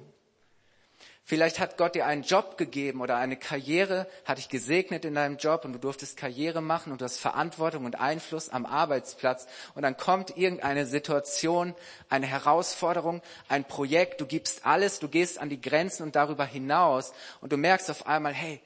Vielleicht 1.25 1.59
hat 1.59 1.77
Gott 1.77 1.95
dir 1.95 2.05
einen 2.05 2.23
Job 2.23 2.57
gegeben 2.57 2.99
oder 2.99 3.15
eine 3.15 3.37
Karriere, 3.37 4.07
hat 4.25 4.39
dich 4.39 4.49
gesegnet 4.49 5.05
in 5.05 5.15
deinem 5.15 5.37
Job 5.37 5.63
und 5.63 5.71
du 5.71 5.79
durftest 5.79 6.17
Karriere 6.17 6.61
machen 6.61 6.91
und 6.91 6.99
du 6.99 7.05
hast 7.05 7.17
Verantwortung 7.17 7.85
und 7.85 7.97
Einfluss 7.97 8.49
am 8.49 8.65
Arbeitsplatz 8.65 9.47
und 9.73 9.83
dann 9.83 9.95
kommt 9.95 10.35
irgendeine 10.35 10.85
Situation, 10.85 11.75
eine 12.09 12.25
Herausforderung, 12.25 13.21
ein 13.47 13.63
Projekt, 13.63 14.19
du 14.19 14.25
gibst 14.25 14.65
alles, 14.65 14.99
du 14.99 15.07
gehst 15.07 15.39
an 15.39 15.47
die 15.47 15.61
Grenzen 15.61 16.03
und 16.03 16.17
darüber 16.17 16.45
hinaus 16.45 17.13
und 17.39 17.53
du 17.53 17.57
merkst 17.57 17.89
auf 17.89 18.05
einmal, 18.05 18.33
hey, 18.33 18.59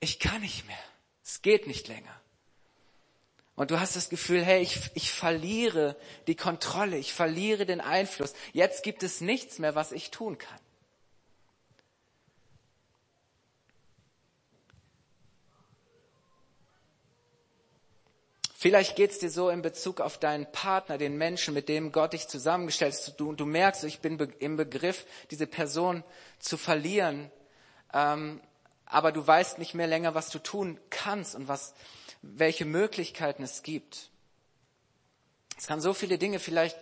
ich 0.00 0.18
kann 0.18 0.40
nicht 0.40 0.66
mehr, 0.66 0.78
es 1.22 1.42
geht 1.42 1.66
nicht 1.66 1.86
länger. 1.88 2.18
Und 3.56 3.70
du 3.70 3.78
hast 3.78 3.94
das 3.94 4.08
Gefühl, 4.08 4.42
hey, 4.42 4.62
ich, 4.62 4.90
ich 4.94 5.12
verliere 5.12 5.96
die 6.26 6.34
Kontrolle, 6.34 6.96
ich 6.96 7.12
verliere 7.12 7.66
den 7.66 7.80
Einfluss. 7.80 8.32
Jetzt 8.52 8.82
gibt 8.82 9.02
es 9.02 9.20
nichts 9.20 9.58
mehr, 9.60 9.74
was 9.74 9.92
ich 9.92 10.10
tun 10.10 10.38
kann. 10.38 10.58
Vielleicht 18.64 18.96
geht's 18.96 19.18
dir 19.18 19.28
so 19.28 19.50
in 19.50 19.60
Bezug 19.60 20.00
auf 20.00 20.16
deinen 20.16 20.50
Partner, 20.50 20.96
den 20.96 21.18
Menschen, 21.18 21.52
mit 21.52 21.68
dem 21.68 21.92
Gott 21.92 22.14
dich 22.14 22.28
zusammengestellt 22.28 22.94
hat. 22.94 23.20
Du, 23.20 23.34
du 23.34 23.44
merkst, 23.44 23.84
ich 23.84 24.00
bin 24.00 24.18
im 24.38 24.56
Begriff, 24.56 25.04
diese 25.30 25.46
Person 25.46 26.02
zu 26.38 26.56
verlieren, 26.56 27.30
ähm, 27.92 28.40
aber 28.86 29.12
du 29.12 29.26
weißt 29.26 29.58
nicht 29.58 29.74
mehr 29.74 29.86
länger, 29.86 30.14
was 30.14 30.30
du 30.30 30.38
tun 30.38 30.80
kannst 30.88 31.34
und 31.34 31.46
was, 31.46 31.74
welche 32.22 32.64
Möglichkeiten 32.64 33.42
es 33.42 33.62
gibt. 33.62 34.08
Es 35.58 35.66
kann 35.66 35.82
so 35.82 35.92
viele 35.92 36.16
Dinge, 36.16 36.38
vielleicht 36.38 36.78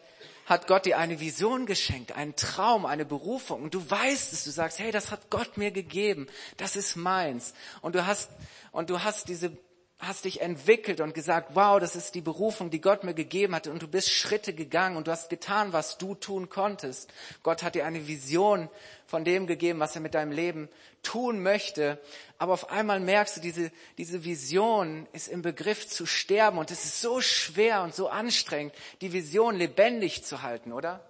hat 0.47 0.69
Gott 0.69 0.87
dir 0.87 0.99
eine 0.99 1.19
Vision 1.19 1.67
geschenkt, 1.67 2.13
einen 2.13 2.37
Traum, 2.37 2.87
eine 2.87 3.05
Berufung 3.05 3.61
und 3.61 3.75
du 3.75 3.91
weißt 3.91 4.33
es, 4.33 4.45
du 4.45 4.53
sagst, 4.53 4.79
hey, 4.79 4.93
das 4.93 5.11
hat 5.11 5.31
Gott 5.31 5.57
mir 5.57 5.73
gegeben, 5.73 6.29
das 6.59 6.77
ist 6.77 6.95
meins 6.95 7.55
und 7.81 7.97
du 7.97 8.07
hast 8.07 8.31
und 8.71 8.89
du 8.89 9.03
hast 9.03 9.27
diese 9.29 9.57
hast 10.03 10.25
dich 10.25 10.41
entwickelt 10.41 11.01
und 11.01 11.15
gesagt, 11.15 11.55
wow, 11.55 11.79
das 11.79 11.95
ist 11.95 12.17
die 12.17 12.21
Berufung, 12.21 12.71
die 12.71 12.81
Gott 12.81 13.05
mir 13.05 13.15
gegeben 13.15 13.55
hat 13.55 13.69
und 13.69 13.81
du 13.81 13.87
bist 13.87 14.11
Schritte 14.11 14.53
gegangen 14.53 14.97
und 14.97 15.07
du 15.07 15.13
hast 15.13 15.31
getan, 15.31 15.73
was 15.73 15.97
du 15.97 16.15
tun 16.17 16.49
konntest. 16.49 17.13
Gott 17.45 17.63
hat 17.63 17.77
dir 17.77 17.87
eine 17.87 18.09
Vision 18.09 18.69
von 19.07 19.25
dem 19.25 19.47
gegeben, 19.47 19.79
was 19.79 19.95
er 19.95 20.01
mit 20.01 20.15
deinem 20.15 20.33
Leben 20.33 20.69
tun 21.05 21.43
möchte. 21.43 22.01
Aber 22.39 22.53
auf 22.53 22.71
einmal 22.71 22.99
merkst 22.99 23.37
du, 23.37 23.41
diese, 23.41 23.71
diese 23.97 24.25
Vision 24.25 25.07
ist 25.13 25.29
im 25.29 25.43
Begriff 25.43 25.87
zu 25.87 26.05
sterben 26.05 26.59
und 26.59 26.73
es 26.73 26.85
ist 26.85 27.01
so 27.01 27.21
schwer 27.21 27.83
und 27.83 27.95
so 27.95 28.09
anstrengend, 28.09 28.75
die 29.01 29.13
Vision 29.13 29.55
lebendig 29.55 30.25
zu 30.25 30.43
halten, 30.43 30.73
oder? 30.73 31.09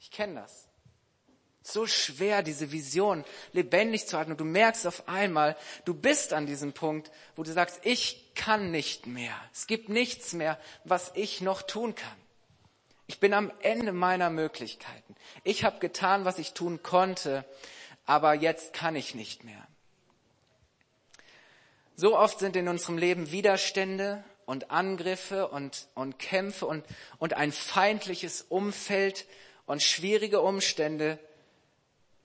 Ich 0.00 0.10
kenne 0.10 0.40
das 0.40 0.69
so 1.62 1.86
schwer, 1.86 2.42
diese 2.42 2.72
Vision 2.72 3.24
lebendig 3.52 4.06
zu 4.06 4.16
halten. 4.16 4.32
Und 4.32 4.40
du 4.40 4.44
merkst 4.44 4.86
auf 4.86 5.08
einmal, 5.08 5.56
du 5.84 5.94
bist 5.94 6.32
an 6.32 6.46
diesem 6.46 6.72
Punkt, 6.72 7.10
wo 7.36 7.42
du 7.42 7.52
sagst, 7.52 7.80
ich 7.84 8.34
kann 8.34 8.70
nicht 8.70 9.06
mehr. 9.06 9.34
Es 9.52 9.66
gibt 9.66 9.88
nichts 9.88 10.32
mehr, 10.32 10.58
was 10.84 11.12
ich 11.14 11.40
noch 11.40 11.62
tun 11.62 11.94
kann. 11.94 12.16
Ich 13.06 13.20
bin 13.20 13.34
am 13.34 13.52
Ende 13.60 13.92
meiner 13.92 14.30
Möglichkeiten. 14.30 15.16
Ich 15.44 15.64
habe 15.64 15.80
getan, 15.80 16.24
was 16.24 16.38
ich 16.38 16.52
tun 16.52 16.82
konnte, 16.82 17.44
aber 18.06 18.34
jetzt 18.34 18.72
kann 18.72 18.96
ich 18.96 19.14
nicht 19.14 19.44
mehr. 19.44 19.66
So 21.96 22.16
oft 22.16 22.38
sind 22.38 22.56
in 22.56 22.68
unserem 22.68 22.96
Leben 22.96 23.30
Widerstände 23.30 24.24
und 24.46 24.70
Angriffe 24.70 25.48
und, 25.48 25.88
und 25.94 26.18
Kämpfe 26.18 26.66
und, 26.66 26.84
und 27.18 27.34
ein 27.34 27.52
feindliches 27.52 28.42
Umfeld 28.42 29.26
und 29.66 29.82
schwierige 29.82 30.40
Umstände, 30.40 31.18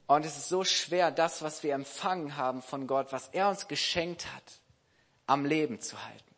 und 0.08 0.26
es 0.26 0.38
ist 0.38 0.50
so 0.50 0.64
schwer, 0.64 1.12
das, 1.12 1.42
was 1.42 1.64
wir 1.64 1.74
empfangen 1.74 2.38
haben 2.38 2.62
von 2.62 2.88
Gott, 2.88 3.12
was 3.12 3.30
er 3.30 3.50
uns 3.50 3.68
geschenkt 3.68 4.28
hat, 4.34 4.44
am 5.26 5.46
Leben 5.46 5.82
zu 5.82 6.02
halten. 6.04 6.36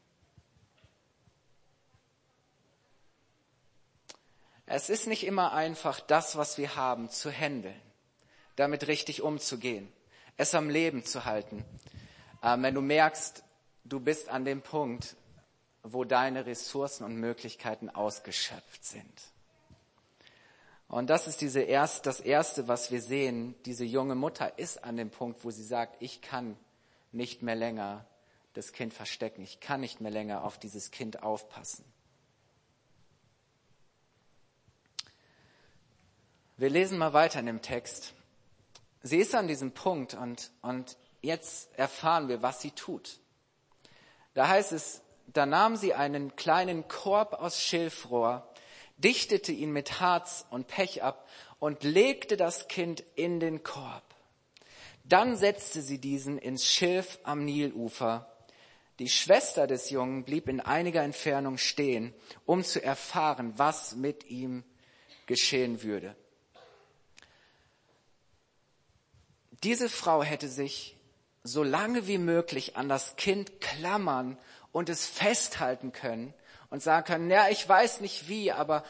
Es 4.66 4.90
ist 4.90 5.08
nicht 5.08 5.26
immer 5.26 5.54
einfach, 5.54 6.00
das, 6.00 6.36
was 6.36 6.58
wir 6.58 6.76
haben, 6.76 7.10
zu 7.10 7.32
handeln, 7.32 7.82
damit 8.58 8.88
richtig 8.88 9.22
umzugehen, 9.22 9.92
es 10.36 10.54
am 10.56 10.70
Leben 10.70 11.06
zu 11.06 11.26
halten. 11.26 11.64
Ähm, 12.44 12.64
wenn 12.64 12.76
du 12.76 12.82
merkst, 12.82 13.44
du 13.86 14.00
bist 14.00 14.30
an 14.30 14.44
dem 14.44 14.62
Punkt, 14.62 15.16
wo 15.84 16.04
deine 16.04 16.46
Ressourcen 16.46 17.06
und 17.06 17.16
Möglichkeiten 17.16 17.90
ausgeschöpft 17.90 18.84
sind. 18.84 19.22
Und 20.88 21.10
das 21.10 21.28
ist 21.28 21.42
diese 21.42 21.62
erst, 21.62 22.06
das 22.06 22.20
Erste, 22.20 22.68
was 22.68 22.92
wir 22.92 23.02
sehen. 23.02 23.56
Diese 23.66 23.84
junge 23.84 24.16
Mutter 24.16 24.58
ist 24.58 24.84
an 24.84 24.96
dem 24.96 25.10
Punkt, 25.10 25.44
wo 25.44 25.52
sie 25.52 25.64
sagt, 25.64 26.02
ich 26.02 26.22
kann 26.22 26.58
nicht 27.12 27.42
mehr 27.42 27.56
länger 27.56 28.06
das 28.54 28.72
Kind 28.72 28.94
verstecken. 28.94 29.44
Ich 29.44 29.60
kann 29.60 29.82
nicht 29.82 30.02
mehr 30.02 30.12
länger 30.12 30.44
auf 30.44 30.58
dieses 30.58 30.92
Kind 30.92 31.24
aufpassen. 31.24 31.86
Wir 36.56 36.70
lesen 36.70 36.98
mal 36.98 37.14
weiter 37.14 37.40
in 37.40 37.46
dem 37.46 37.62
Text. 37.62 38.14
Sie 39.04 39.18
ist 39.18 39.36
an 39.36 39.48
diesem 39.48 39.74
Punkt 39.74 40.16
und, 40.16 40.52
und 40.62 40.98
jetzt 41.22 41.78
erfahren 41.78 42.30
wir, 42.30 42.42
was 42.42 42.62
sie 42.62 42.72
tut. 42.72 43.20
Da 44.34 44.48
heißt 44.48 44.72
es, 44.72 45.02
da 45.28 45.46
nahm 45.46 45.76
sie 45.76 45.94
einen 45.94 46.36
kleinen 46.36 46.88
Korb 46.88 47.34
aus 47.34 47.62
Schilfrohr 47.62 48.47
dichtete 48.98 49.52
ihn 49.52 49.72
mit 49.72 50.00
Harz 50.00 50.46
und 50.50 50.68
Pech 50.68 51.04
ab 51.04 51.28
und 51.60 51.84
legte 51.84 52.38
das 52.38 52.68
Kind 52.68 53.04
in 53.16 53.40
den 53.40 53.64
Korb. 53.64 54.04
Dann 55.04 55.38
setzte 55.38 55.82
sie 55.82 56.00
diesen 56.00 56.38
ins 56.38 56.66
Schilf 56.66 57.20
am 57.24 57.46
Nilufer. 57.46 58.32
Die 59.00 59.10
Schwester 59.10 59.68
des 59.68 59.90
Jungen 59.90 60.24
blieb 60.24 60.50
in 60.50 60.60
einiger 60.60 61.04
Entfernung 61.04 61.58
stehen, 61.58 62.14
um 62.46 62.64
zu 62.64 62.84
erfahren, 62.84 63.54
was 63.58 63.96
mit 63.96 64.30
ihm 64.30 64.64
geschehen 65.28 65.84
würde. 65.84 66.16
Diese 69.64 69.90
Frau 69.90 70.24
hätte 70.24 70.50
sich 70.50 70.98
so 71.44 71.64
lange 71.64 72.08
wie 72.08 72.18
möglich 72.18 72.76
an 72.76 72.90
das 72.90 73.16
Kind 73.16 73.62
klammern 73.62 74.38
und 74.72 74.90
es 74.90 75.06
festhalten 75.06 75.92
können 75.92 76.34
und 76.70 76.84
sagen 76.84 77.06
können, 77.06 77.30
ja, 77.30 77.50
ich 77.50 77.68
weiß 77.68 78.02
nicht 78.02 78.28
wie, 78.28 78.52
aber 78.52 78.84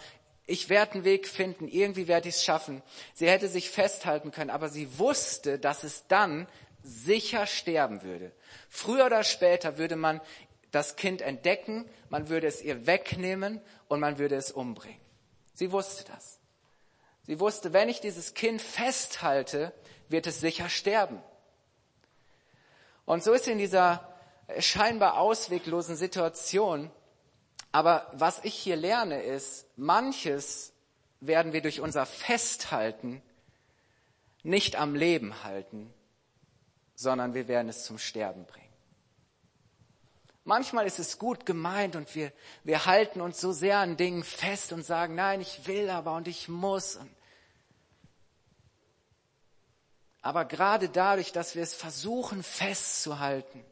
ich 0.46 0.70
werde 0.70 0.94
einen 0.94 1.04
Weg 1.04 1.28
finden, 1.28 1.68
irgendwie 1.68 2.08
werde 2.08 2.30
ich 2.30 2.36
es 2.36 2.44
schaffen. 2.44 2.82
Sie 3.14 3.30
hätte 3.30 3.50
sich 3.50 3.70
festhalten 3.70 4.32
können, 4.32 4.50
aber 4.50 4.70
sie 4.70 4.98
wusste, 4.98 5.60
dass 5.60 5.84
es 5.84 6.08
dann 6.08 6.48
sicher 6.82 7.46
sterben 7.46 8.02
würde. 8.02 8.32
Früher 8.70 9.08
oder 9.08 9.24
später 9.24 9.78
würde 9.78 9.98
man 9.98 10.22
das 10.72 10.96
Kind 10.96 11.22
entdecken, 11.22 11.90
man 12.10 12.30
würde 12.30 12.48
es 12.48 12.62
ihr 12.62 12.88
wegnehmen 12.88 13.62
und 13.88 14.00
man 14.00 14.18
würde 14.18 14.36
es 14.36 14.52
umbringen. 14.52 15.00
Sie 15.54 15.72
wusste 15.72 16.06
das. 16.12 16.40
Sie 17.24 17.40
wusste, 17.40 17.74
wenn 17.74 17.90
ich 17.90 18.00
dieses 18.00 18.34
Kind 18.34 18.62
festhalte, 18.62 19.74
wird 20.08 20.28
es 20.28 20.40
sicher 20.40 20.70
sterben. 20.70 21.22
Und 23.06 23.24
so 23.24 23.34
ist 23.34 23.46
sie 23.46 23.52
in 23.52 23.58
dieser 23.58 24.14
scheinbar 24.60 25.18
ausweglosen 25.18 25.98
Situation 25.98 26.90
aber 27.78 28.08
was 28.14 28.44
ich 28.44 28.56
hier 28.56 28.76
lerne 28.76 29.22
ist, 29.22 29.68
manches 29.76 30.74
werden 31.20 31.54
wir 31.54 31.62
durch 31.62 31.80
unser 31.80 32.08
Festhalten 32.08 33.22
nicht 34.42 34.78
am 34.78 34.96
Leben 34.96 35.44
halten, 35.44 35.94
sondern 36.96 37.36
wir 37.36 37.48
werden 37.48 37.70
es 37.70 37.86
zum 37.86 38.00
Sterben 38.00 38.46
bringen. 38.46 38.74
Manchmal 40.44 40.88
ist 40.88 40.98
es 40.98 41.20
gut 41.20 41.46
gemeint 41.46 41.96
und 41.96 42.16
wir, 42.16 42.34
wir 42.64 42.88
halten 42.88 43.22
uns 43.22 43.40
so 43.40 43.52
sehr 43.52 43.78
an 43.78 43.96
Dingen 43.96 44.24
fest 44.24 44.74
und 44.74 44.84
sagen, 44.84 45.14
nein, 45.14 45.40
ich 45.40 45.68
will 45.68 45.92
aber 45.92 46.16
und 46.16 46.28
ich 46.28 46.50
muss. 46.50 46.98
Aber 50.24 50.46
gerade 50.46 50.90
dadurch, 50.90 51.32
dass 51.32 51.54
wir 51.54 51.62
es 51.62 51.76
versuchen 51.76 52.42
festzuhalten, 52.42 53.64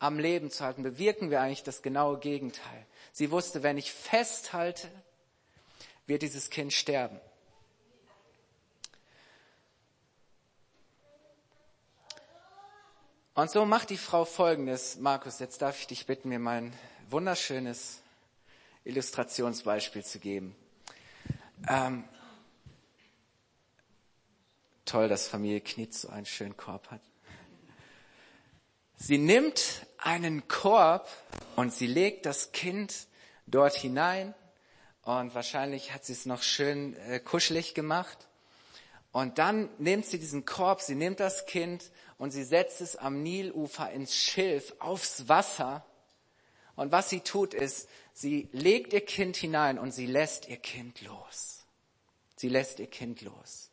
am 0.00 0.18
Leben 0.18 0.50
zu 0.50 0.64
halten, 0.64 0.82
bewirken 0.82 1.30
wir 1.30 1.40
eigentlich 1.40 1.62
das 1.62 1.82
genaue 1.82 2.18
Gegenteil. 2.18 2.84
Sie 3.14 3.30
wusste, 3.30 3.62
wenn 3.62 3.78
ich 3.78 3.92
festhalte, 3.92 4.90
wird 6.08 6.22
dieses 6.22 6.50
Kind 6.50 6.72
sterben. 6.72 7.20
Und 13.34 13.52
so 13.52 13.64
macht 13.66 13.90
die 13.90 13.98
Frau 13.98 14.24
Folgendes. 14.24 14.96
Markus, 14.96 15.38
jetzt 15.38 15.62
darf 15.62 15.78
ich 15.78 15.86
dich 15.86 16.06
bitten, 16.06 16.28
mir 16.28 16.40
mein 16.40 16.72
wunderschönes 17.08 18.02
Illustrationsbeispiel 18.82 20.04
zu 20.04 20.18
geben. 20.18 20.56
Ähm, 21.68 22.02
toll, 24.84 25.08
dass 25.08 25.28
Familie 25.28 25.60
Knitz 25.60 26.00
so 26.00 26.08
einen 26.08 26.26
schönen 26.26 26.56
Korb 26.56 26.90
hat. 26.90 27.00
Sie 29.06 29.18
nimmt 29.18 29.86
einen 29.98 30.48
Korb 30.48 31.10
und 31.56 31.74
sie 31.74 31.86
legt 31.86 32.24
das 32.24 32.52
Kind 32.52 33.06
dort 33.46 33.74
hinein 33.74 34.34
und 35.02 35.34
wahrscheinlich 35.34 35.92
hat 35.92 36.06
sie 36.06 36.14
es 36.14 36.24
noch 36.24 36.42
schön 36.42 36.96
äh, 36.96 37.20
kuschelig 37.20 37.74
gemacht. 37.74 38.16
Und 39.12 39.36
dann 39.36 39.68
nimmt 39.76 40.06
sie 40.06 40.18
diesen 40.18 40.46
Korb, 40.46 40.80
sie 40.80 40.94
nimmt 40.94 41.20
das 41.20 41.44
Kind 41.44 41.90
und 42.16 42.30
sie 42.30 42.44
setzt 42.44 42.80
es 42.80 42.96
am 42.96 43.22
Nilufer 43.22 43.90
ins 43.90 44.14
Schilf, 44.16 44.74
aufs 44.78 45.28
Wasser. 45.28 45.84
Und 46.74 46.90
was 46.90 47.10
sie 47.10 47.20
tut 47.20 47.52
ist, 47.52 47.90
sie 48.14 48.48
legt 48.52 48.94
ihr 48.94 49.04
Kind 49.04 49.36
hinein 49.36 49.78
und 49.78 49.92
sie 49.92 50.06
lässt 50.06 50.48
ihr 50.48 50.56
Kind 50.56 51.02
los. 51.02 51.66
Sie 52.36 52.48
lässt 52.48 52.78
ihr 52.78 52.88
Kind 52.88 53.20
los. 53.20 53.68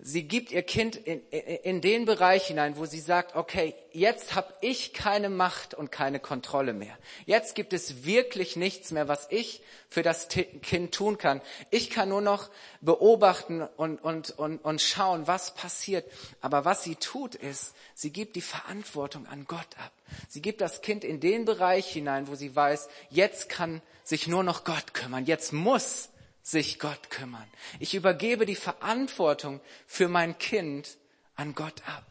Sie 0.00 0.24
gibt 0.24 0.50
ihr 0.50 0.62
Kind 0.62 0.96
in, 0.96 1.20
in, 1.30 1.80
den 1.80 2.04
Bereich 2.04 2.48
hinein, 2.48 2.76
wo 2.76 2.84
sie 2.84 2.98
sagt, 2.98 3.36
okay, 3.36 3.74
jetzt 3.92 4.34
habe 4.34 4.52
ich 4.60 4.92
keine 4.92 5.30
Macht 5.30 5.72
und 5.72 5.92
keine 5.92 6.18
Kontrolle 6.18 6.72
mehr. 6.72 6.98
Jetzt 7.26 7.54
gibt 7.54 7.72
es 7.72 8.04
wirklich 8.04 8.56
nichts 8.56 8.90
mehr, 8.90 9.06
was 9.06 9.28
ich 9.30 9.62
für 9.88 10.02
das 10.02 10.28
Kind 10.28 10.92
tun 10.92 11.16
kann. 11.16 11.40
Ich 11.70 11.90
kann 11.90 12.08
nur 12.08 12.20
noch 12.20 12.50
beobachten 12.80 13.62
und, 13.62 14.02
und, 14.02 14.36
und, 14.36 14.58
und 14.64 14.82
schauen, 14.82 15.28
was 15.28 15.54
passiert. 15.54 16.04
Aber 16.40 16.64
was 16.64 16.82
sie 16.82 16.96
tut, 16.96 17.36
ist, 17.36 17.74
sie 17.94 18.10
gibt 18.10 18.34
die 18.34 18.42
Verantwortung 18.42 19.26
an 19.28 19.44
Gott 19.46 19.78
ab. 19.78 19.92
Sie 20.28 20.42
gibt 20.42 20.60
das 20.60 20.82
Kind 20.82 21.04
in 21.04 21.20
den 21.20 21.44
Bereich 21.44 21.86
hinein, 21.86 22.26
wo 22.26 22.34
sie 22.34 22.54
weiß, 22.54 22.88
jetzt 23.10 23.48
kann 23.48 23.80
sich 24.02 24.26
nur 24.26 24.42
noch 24.42 24.64
Gott 24.64 24.92
kümmern. 24.92 25.24
Jetzt 25.24 25.52
muss 25.52 26.10
sich 26.44 26.78
Gott 26.78 27.08
kümmern. 27.08 27.50
Ich 27.80 27.94
übergebe 27.94 28.44
die 28.44 28.54
Verantwortung 28.54 29.60
für 29.86 30.08
mein 30.08 30.36
Kind 30.38 30.98
an 31.36 31.54
Gott 31.54 31.82
ab. 31.88 32.04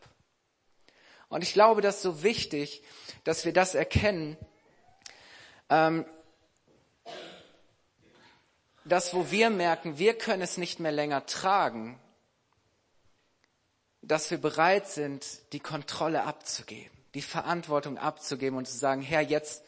Und 1.29 1.43
ich 1.43 1.53
glaube, 1.53 1.81
das 1.81 1.97
ist 1.97 2.01
so 2.01 2.23
wichtig, 2.23 2.83
dass 3.23 3.45
wir 3.45 3.53
das 3.53 3.75
erkennen, 3.75 4.35
ähm, 5.69 6.05
dass 8.85 9.13
wo 9.13 9.29
wir 9.31 9.49
merken, 9.51 9.99
wir 9.99 10.17
können 10.17 10.41
es 10.41 10.57
nicht 10.57 10.79
mehr 10.79 10.91
länger 10.91 11.25
tragen, 11.27 11.99
dass 14.01 14.31
wir 14.31 14.39
bereit 14.39 14.89
sind, 14.89 15.25
die 15.53 15.59
Kontrolle 15.59 16.23
abzugeben, 16.23 16.91
die 17.13 17.21
Verantwortung 17.21 17.99
abzugeben 17.99 18.57
und 18.57 18.67
zu 18.67 18.77
sagen, 18.77 19.01
Herr, 19.03 19.21
jetzt 19.21 19.63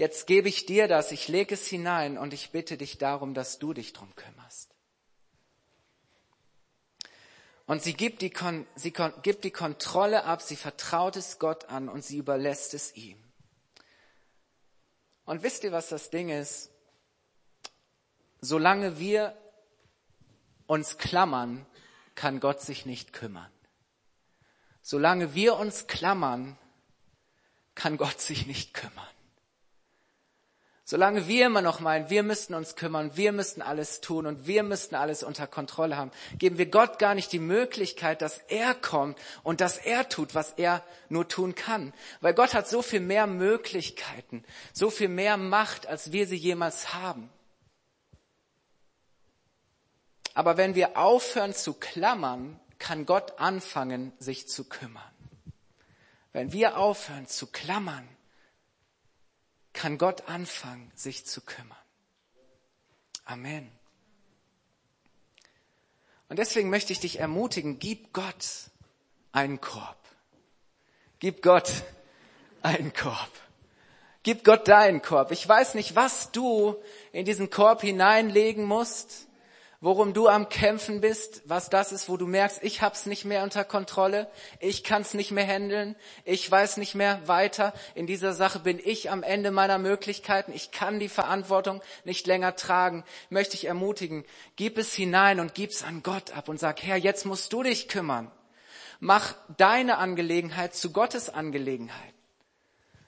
jetzt 0.00 0.26
gebe 0.26 0.48
ich 0.48 0.64
dir 0.64 0.88
das, 0.88 1.12
ich 1.12 1.28
lege 1.28 1.52
es 1.52 1.66
hinein 1.66 2.16
und 2.16 2.32
ich 2.32 2.52
bitte 2.52 2.78
dich 2.78 2.96
darum, 2.96 3.34
dass 3.34 3.58
du 3.58 3.74
dich 3.74 3.92
drum 3.92 4.14
kümmerst. 4.16 4.74
Und 7.66 7.82
sie 7.82 7.92
gibt 7.92 8.22
die, 8.22 8.32
sie 8.76 8.92
gibt 9.22 9.44
die 9.44 9.50
Kontrolle 9.50 10.24
ab, 10.24 10.40
sie 10.40 10.56
vertraut 10.56 11.16
es 11.16 11.38
Gott 11.38 11.66
an 11.66 11.90
und 11.90 12.02
sie 12.02 12.16
überlässt 12.16 12.72
es 12.72 12.96
ihm. 12.96 13.22
Und 15.26 15.42
wisst 15.42 15.64
ihr, 15.64 15.72
was 15.72 15.90
das 15.90 16.08
Ding 16.08 16.30
ist? 16.30 16.70
Solange 18.40 18.98
wir 18.98 19.36
uns 20.66 20.96
klammern, 20.96 21.66
kann 22.14 22.40
Gott 22.40 22.62
sich 22.62 22.86
nicht 22.86 23.12
kümmern. 23.12 23.52
Solange 24.80 25.34
wir 25.34 25.56
uns 25.56 25.88
klammern, 25.88 26.56
kann 27.74 27.98
Gott 27.98 28.18
sich 28.22 28.46
nicht 28.46 28.72
kümmern. 28.72 29.19
Solange 30.90 31.28
wir 31.28 31.46
immer 31.46 31.62
noch 31.62 31.78
meinen, 31.78 32.10
wir 32.10 32.24
müssten 32.24 32.52
uns 32.52 32.74
kümmern, 32.74 33.16
wir 33.16 33.30
müssten 33.30 33.62
alles 33.62 34.00
tun 34.00 34.26
und 34.26 34.48
wir 34.48 34.64
müssten 34.64 34.96
alles 34.96 35.22
unter 35.22 35.46
Kontrolle 35.46 35.96
haben, 35.96 36.10
geben 36.36 36.58
wir 36.58 36.66
Gott 36.66 36.98
gar 36.98 37.14
nicht 37.14 37.30
die 37.30 37.38
Möglichkeit, 37.38 38.22
dass 38.22 38.38
er 38.48 38.74
kommt 38.74 39.16
und 39.44 39.60
dass 39.60 39.78
er 39.78 40.08
tut, 40.08 40.34
was 40.34 40.54
er 40.54 40.82
nur 41.08 41.28
tun 41.28 41.54
kann. 41.54 41.92
Weil 42.20 42.34
Gott 42.34 42.54
hat 42.54 42.68
so 42.68 42.82
viel 42.82 42.98
mehr 42.98 43.28
Möglichkeiten, 43.28 44.42
so 44.72 44.90
viel 44.90 45.06
mehr 45.06 45.36
Macht, 45.36 45.86
als 45.86 46.10
wir 46.10 46.26
sie 46.26 46.34
jemals 46.34 46.92
haben. 46.92 47.30
Aber 50.34 50.56
wenn 50.56 50.74
wir 50.74 50.96
aufhören 50.96 51.54
zu 51.54 51.74
klammern, 51.74 52.58
kann 52.80 53.06
Gott 53.06 53.38
anfangen, 53.38 54.12
sich 54.18 54.48
zu 54.48 54.64
kümmern. 54.64 55.14
Wenn 56.32 56.52
wir 56.52 56.78
aufhören 56.78 57.28
zu 57.28 57.46
klammern, 57.46 58.08
kann 59.72 59.98
Gott 59.98 60.28
anfangen, 60.28 60.90
sich 60.94 61.26
zu 61.26 61.40
kümmern. 61.40 61.76
Amen. 63.24 63.70
Und 66.28 66.38
deswegen 66.38 66.70
möchte 66.70 66.92
ich 66.92 67.00
dich 67.00 67.18
ermutigen, 67.18 67.78
gib 67.78 68.12
Gott 68.12 68.70
einen 69.32 69.60
Korb. 69.60 69.98
Gib 71.18 71.42
Gott 71.42 71.70
einen 72.62 72.92
Korb. 72.92 73.30
Gib 74.22 74.44
Gott 74.44 74.68
deinen 74.68 75.00
Korb. 75.00 75.32
Ich 75.32 75.48
weiß 75.48 75.74
nicht, 75.74 75.96
was 75.96 76.30
du 76.30 76.76
in 77.12 77.24
diesen 77.24 77.50
Korb 77.50 77.80
hineinlegen 77.80 78.64
musst 78.64 79.26
worum 79.80 80.12
du 80.12 80.28
am 80.28 80.50
Kämpfen 80.50 81.00
bist, 81.00 81.42
was 81.46 81.70
das 81.70 81.90
ist, 81.90 82.08
wo 82.08 82.18
du 82.18 82.26
merkst, 82.26 82.62
ich 82.62 82.82
hab's 82.82 83.06
nicht 83.06 83.24
mehr 83.24 83.42
unter 83.42 83.64
Kontrolle, 83.64 84.30
ich 84.58 84.84
kann's 84.84 85.14
nicht 85.14 85.30
mehr 85.30 85.46
handeln, 85.46 85.96
ich 86.24 86.48
weiß 86.50 86.76
nicht 86.76 86.94
mehr 86.94 87.26
weiter, 87.26 87.72
in 87.94 88.06
dieser 88.06 88.34
Sache 88.34 88.58
bin 88.58 88.78
ich 88.78 89.10
am 89.10 89.22
Ende 89.22 89.50
meiner 89.50 89.78
Möglichkeiten, 89.78 90.52
ich 90.54 90.70
kann 90.70 90.98
die 90.98 91.08
Verantwortung 91.08 91.80
nicht 92.04 92.26
länger 92.26 92.56
tragen, 92.56 93.04
möchte 93.30 93.54
ich 93.54 93.64
ermutigen, 93.64 94.24
gib 94.56 94.76
es 94.76 94.92
hinein 94.92 95.40
und 95.40 95.54
gib's 95.54 95.82
an 95.82 96.02
Gott 96.02 96.32
ab 96.32 96.48
und 96.50 96.60
sag, 96.60 96.82
Herr, 96.82 96.96
jetzt 96.96 97.24
musst 97.24 97.52
du 97.52 97.62
dich 97.62 97.88
kümmern. 97.88 98.30
Mach 98.98 99.34
deine 99.56 99.96
Angelegenheit 99.96 100.74
zu 100.74 100.92
Gottes 100.92 101.30
Angelegenheit. 101.30 102.12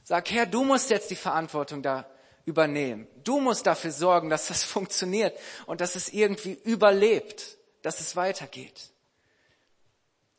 Sag, 0.04 0.30
Herr, 0.30 0.46
du 0.46 0.64
musst 0.64 0.88
jetzt 0.88 1.10
die 1.10 1.16
Verantwortung 1.16 1.82
da 1.82 2.06
übernehmen. 2.44 3.06
Du 3.24 3.40
musst 3.40 3.66
dafür 3.66 3.92
sorgen, 3.92 4.30
dass 4.30 4.48
das 4.48 4.64
funktioniert 4.64 5.38
und 5.66 5.80
dass 5.80 5.94
es 5.94 6.12
irgendwie 6.12 6.58
überlebt, 6.64 7.56
dass 7.82 8.00
es 8.00 8.16
weitergeht. 8.16 8.90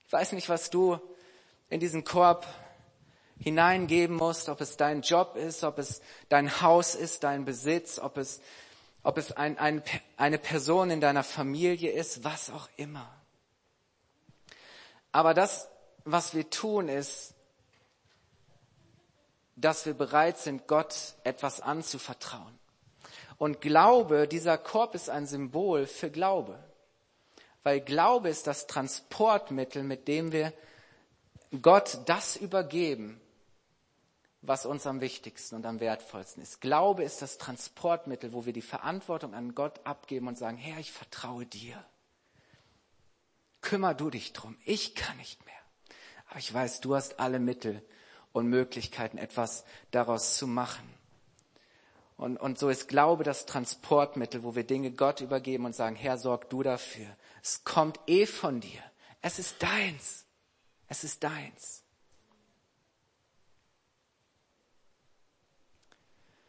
Ich 0.05 0.13
weiß 0.13 0.33
nicht, 0.33 0.49
was 0.49 0.69
du 0.69 0.99
in 1.69 1.79
diesen 1.79 2.03
Korb 2.03 2.45
hineingeben 3.39 4.15
musst, 4.15 4.47
ob 4.47 4.61
es 4.61 4.77
dein 4.77 5.01
Job 5.01 5.35
ist, 5.35 5.63
ob 5.63 5.79
es 5.79 6.01
dein 6.29 6.61
Haus 6.61 6.95
ist, 6.95 7.23
dein 7.23 7.45
Besitz, 7.45 7.99
ob 7.99 8.17
es, 8.17 8.41
ob 9.01 9.17
es 9.17 9.31
ein, 9.31 9.57
ein, 9.57 9.81
eine 10.17 10.37
Person 10.37 10.89
in 10.91 11.01
deiner 11.01 11.23
Familie 11.23 11.91
ist, 11.91 12.23
was 12.23 12.49
auch 12.51 12.69
immer. 12.77 13.11
Aber 15.11 15.33
das, 15.33 15.69
was 16.05 16.33
wir 16.33 16.49
tun, 16.49 16.89
ist, 16.89 17.32
dass 19.55 19.85
wir 19.85 19.93
bereit 19.93 20.37
sind, 20.37 20.67
Gott 20.67 21.15
etwas 21.23 21.61
anzuvertrauen. 21.61 22.57
Und 23.37 23.61
Glaube, 23.61 24.27
dieser 24.27 24.57
Korb 24.57 24.95
ist 24.95 25.09
ein 25.09 25.27
Symbol 25.27 25.85
für 25.85 26.09
Glaube. 26.09 26.57
Weil 27.63 27.81
Glaube 27.81 28.29
ist 28.29 28.47
das 28.47 28.67
Transportmittel, 28.67 29.83
mit 29.83 30.07
dem 30.07 30.31
wir 30.31 30.53
Gott 31.61 31.99
das 32.05 32.35
übergeben, 32.35 33.21
was 34.41 34.65
uns 34.65 34.85
am 34.85 34.99
wichtigsten 34.99 35.55
und 35.55 35.65
am 35.65 35.79
wertvollsten 35.79 36.43
ist. 36.43 36.59
Glaube 36.59 37.03
ist 37.03 37.21
das 37.21 37.37
Transportmittel, 37.37 38.33
wo 38.33 38.45
wir 38.45 38.53
die 38.53 38.61
Verantwortung 38.61 39.33
an 39.33 39.55
Gott 39.55 39.79
abgeben 39.85 40.27
und 40.27 40.37
sagen, 40.37 40.57
Herr, 40.57 40.79
ich 40.79 40.91
vertraue 40.91 41.45
dir. 41.45 41.83
Kümmer 43.61 43.93
du 43.93 44.09
dich 44.09 44.33
drum. 44.33 44.57
Ich 44.65 44.95
kann 44.95 45.15
nicht 45.17 45.45
mehr. 45.45 45.53
Aber 46.27 46.39
ich 46.39 46.53
weiß, 46.53 46.81
du 46.81 46.95
hast 46.95 47.19
alle 47.19 47.39
Mittel, 47.39 47.81
und 48.33 48.47
Möglichkeiten, 48.47 49.17
etwas 49.17 49.63
daraus 49.91 50.37
zu 50.37 50.47
machen. 50.47 50.91
Und, 52.17 52.37
und 52.37 52.59
so 52.59 52.69
ist 52.69 52.87
Glaube 52.87 53.23
das 53.23 53.45
Transportmittel, 53.45 54.43
wo 54.43 54.55
wir 54.55 54.63
Dinge 54.63 54.91
Gott 54.91 55.21
übergeben 55.21 55.65
und 55.65 55.75
sagen, 55.75 55.95
Herr, 55.95 56.17
sorg 56.17 56.49
du 56.49 56.63
dafür. 56.63 57.07
Es 57.41 57.63
kommt 57.63 57.99
eh 58.07 58.25
von 58.25 58.59
dir. 58.59 58.81
Es 59.21 59.39
ist 59.39 59.61
deins. 59.61 60.25
Es 60.87 61.03
ist 61.03 61.23
deins. 61.23 61.83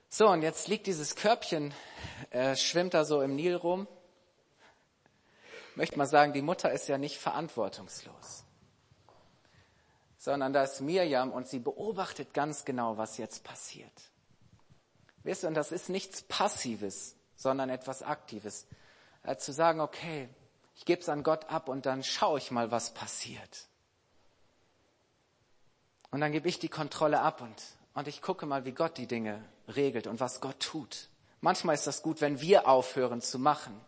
So, 0.08 0.28
und 0.28 0.42
jetzt 0.42 0.68
liegt 0.68 0.86
dieses 0.86 1.16
Körbchen, 1.16 1.74
äh, 2.30 2.54
schwimmt 2.56 2.94
da 2.94 3.04
so 3.04 3.20
im 3.20 3.34
Nil 3.34 3.56
rum. 3.56 3.88
Ich 5.70 5.76
möchte 5.76 5.98
mal 5.98 6.06
sagen, 6.06 6.32
die 6.32 6.42
Mutter 6.42 6.70
ist 6.70 6.86
ja 6.88 6.98
nicht 6.98 7.18
verantwortungslos 7.18 8.43
sondern 10.24 10.54
da 10.54 10.62
ist 10.62 10.80
Mirjam 10.80 11.30
und 11.32 11.48
sie 11.48 11.58
beobachtet 11.58 12.32
ganz 12.32 12.64
genau, 12.64 12.96
was 12.96 13.18
jetzt 13.18 13.44
passiert. 13.44 13.92
Wisst 15.22 15.44
ihr, 15.44 15.48
und 15.48 15.54
das 15.54 15.70
ist 15.70 15.90
nichts 15.90 16.22
Passives, 16.22 17.14
sondern 17.36 17.68
etwas 17.68 18.02
Aktives. 18.02 18.66
Äh, 19.22 19.36
zu 19.36 19.52
sagen, 19.52 19.82
okay, 19.82 20.30
ich 20.76 20.86
gebe 20.86 21.02
es 21.02 21.10
an 21.10 21.24
Gott 21.24 21.50
ab 21.50 21.68
und 21.68 21.84
dann 21.84 22.02
schaue 22.02 22.38
ich 22.38 22.50
mal, 22.50 22.70
was 22.70 22.94
passiert. 22.94 23.68
Und 26.10 26.22
dann 26.22 26.32
gebe 26.32 26.48
ich 26.48 26.58
die 26.58 26.70
Kontrolle 26.70 27.20
ab 27.20 27.42
und, 27.42 27.62
und 27.92 28.08
ich 28.08 28.22
gucke 28.22 28.46
mal, 28.46 28.64
wie 28.64 28.72
Gott 28.72 28.96
die 28.96 29.06
Dinge 29.06 29.44
regelt 29.68 30.06
und 30.06 30.20
was 30.20 30.40
Gott 30.40 30.58
tut. 30.58 31.10
Manchmal 31.42 31.74
ist 31.74 31.86
das 31.86 32.00
gut, 32.00 32.22
wenn 32.22 32.40
wir 32.40 32.66
aufhören 32.66 33.20
zu 33.20 33.38
machen 33.38 33.78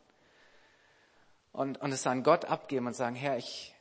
und, 1.55 1.81
und 1.81 1.93
es 1.93 2.07
an 2.07 2.23
Gott 2.23 2.45
abgeben 2.45 2.89
und 2.89 2.95
sagen, 2.95 3.17
Herr, 3.17 3.39
ich, 3.39 3.75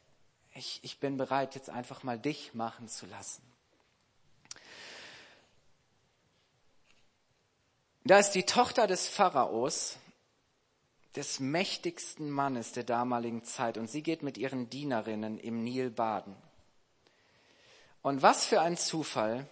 ich, 0.56 0.80
ich 0.84 1.00
bin 1.00 1.18
bereit, 1.18 1.54
jetzt 1.54 1.70
einfach 1.70 2.04
mal 2.04 2.18
dich 2.18 2.54
machen 2.54 2.88
zu 2.88 3.06
lassen. 3.06 3.44
Da 8.06 8.20
ist 8.20 8.32
die 8.32 8.44
Tochter 8.44 8.88
des 8.88 9.08
Pharaos, 9.08 9.98
des 11.16 11.40
mächtigsten 11.40 12.30
Mannes 12.30 12.72
der 12.72 12.84
damaligen 12.84 13.44
Zeit, 13.44 13.78
und 13.78 13.90
sie 13.90 14.02
geht 14.02 14.24
mit 14.24 14.38
ihren 14.38 14.70
Dienerinnen 14.70 15.40
im 15.40 15.64
Nil 15.64 15.90
baden. 15.90 16.36
Und 18.02 18.22
was 18.22 18.46
für 18.46 18.62
ein 18.62 18.78
Zufall, 18.78 19.48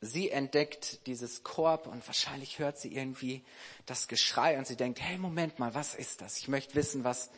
sie 0.00 0.30
entdeckt 0.30 1.06
dieses 1.06 1.42
Korb 1.42 1.86
und 1.86 2.06
wahrscheinlich 2.06 2.58
hört 2.58 2.78
sie 2.78 2.94
irgendwie 2.94 3.44
das 3.86 4.06
Geschrei 4.06 4.58
und 4.58 4.66
sie 4.66 4.76
denkt, 4.76 5.00
hey, 5.00 5.18
Moment 5.18 5.58
mal, 5.58 5.74
was 5.74 5.94
ist 5.94 6.20
das? 6.20 6.36
Ich 6.38 6.48
möchte 6.48 6.74
wissen, 6.74 7.02
was, 7.02 7.30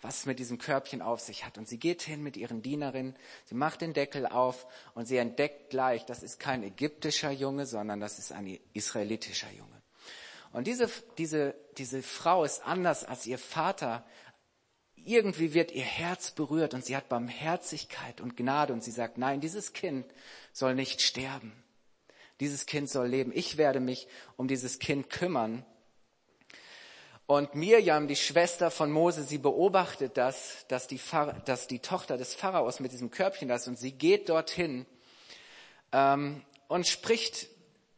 was 0.00 0.26
mit 0.26 0.38
diesem 0.38 0.58
Körbchen 0.58 1.02
auf 1.02 1.20
sich 1.20 1.44
hat. 1.44 1.58
Und 1.58 1.68
sie 1.68 1.78
geht 1.78 2.02
hin 2.02 2.22
mit 2.22 2.36
ihren 2.36 2.62
Dienerinnen, 2.62 3.16
sie 3.44 3.54
macht 3.54 3.80
den 3.80 3.94
Deckel 3.94 4.26
auf 4.26 4.66
und 4.94 5.06
sie 5.06 5.16
entdeckt 5.16 5.70
gleich, 5.70 6.04
das 6.04 6.22
ist 6.22 6.38
kein 6.38 6.62
ägyptischer 6.62 7.30
Junge, 7.30 7.66
sondern 7.66 8.00
das 8.00 8.18
ist 8.18 8.32
ein 8.32 8.58
israelitischer 8.72 9.50
Junge. 9.50 9.82
Und 10.52 10.66
diese, 10.66 10.90
diese, 11.18 11.54
diese 11.76 12.02
Frau 12.02 12.44
ist 12.44 12.64
anders 12.64 13.04
als 13.04 13.26
ihr 13.26 13.38
Vater. 13.38 14.04
Irgendwie 14.94 15.54
wird 15.54 15.72
ihr 15.72 15.84
Herz 15.84 16.30
berührt 16.32 16.74
und 16.74 16.84
sie 16.84 16.96
hat 16.96 17.08
Barmherzigkeit 17.08 18.20
und 18.20 18.36
Gnade 18.36 18.72
und 18.72 18.82
sie 18.82 18.90
sagt, 18.90 19.18
nein, 19.18 19.40
dieses 19.40 19.72
Kind 19.72 20.06
soll 20.52 20.74
nicht 20.74 21.02
sterben. 21.02 21.52
Dieses 22.40 22.66
Kind 22.66 22.88
soll 22.88 23.08
leben. 23.08 23.32
Ich 23.34 23.56
werde 23.56 23.80
mich 23.80 24.06
um 24.36 24.48
dieses 24.48 24.78
Kind 24.78 25.10
kümmern. 25.10 25.64
Und 27.28 27.54
Mirjam, 27.54 28.08
die 28.08 28.16
Schwester 28.16 28.70
von 28.70 28.90
Mose, 28.90 29.22
sie 29.22 29.36
beobachtet 29.36 30.16
das, 30.16 30.64
dass 30.68 30.86
die, 30.86 30.98
dass 31.44 31.66
die 31.66 31.80
Tochter 31.80 32.16
des 32.16 32.34
Pharaos 32.34 32.80
mit 32.80 32.90
diesem 32.92 33.10
Körbchen 33.10 33.48
da 33.48 33.56
ist 33.56 33.68
und 33.68 33.78
sie 33.78 33.92
geht 33.92 34.30
dorthin 34.30 34.86
ähm, 35.92 36.42
und 36.68 36.86
spricht 36.86 37.48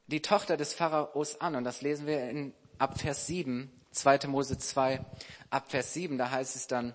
die 0.09 0.21
Tochter 0.21 0.57
des 0.57 0.75
Pharaos 0.75 1.41
an. 1.41 1.55
Und 1.55 1.63
das 1.63 1.81
lesen 1.81 2.09
wir 2.09 2.29
in, 2.29 2.53
ab 2.79 3.01
Vers 3.01 3.29
7, 3.29 3.71
2. 3.93 4.27
Mose 4.27 4.59
2, 4.59 4.99
ab 5.51 5.71
Vers 5.71 5.95
7, 5.95 6.19
da 6.19 6.33
heißt 6.33 6.57
es 6.57 6.67
dann, 6.67 6.93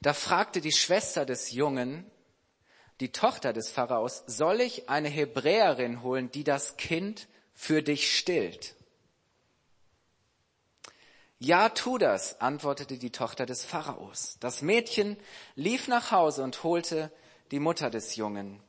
da 0.00 0.14
fragte 0.14 0.60
die 0.60 0.72
Schwester 0.72 1.24
des 1.24 1.52
Jungen, 1.52 2.10
die 2.98 3.12
Tochter 3.12 3.52
des 3.52 3.70
Pharaos, 3.70 4.24
soll 4.26 4.60
ich 4.60 4.88
eine 4.88 5.10
Hebräerin 5.10 6.02
holen, 6.02 6.32
die 6.32 6.42
das 6.42 6.76
Kind 6.76 7.28
für 7.52 7.84
dich 7.84 8.18
stillt? 8.18 8.74
Ja, 11.44 11.68
tu 11.68 11.98
das, 11.98 12.40
antwortete 12.40 12.96
die 12.96 13.10
Tochter 13.10 13.44
des 13.44 13.66
Pharaos. 13.66 14.38
Das 14.40 14.62
Mädchen 14.62 15.18
lief 15.56 15.88
nach 15.88 16.10
Hause 16.10 16.42
und 16.42 16.64
holte 16.64 17.12
die 17.50 17.58
Mutter 17.58 17.90
des 17.90 18.16
Jungen. 18.16 18.62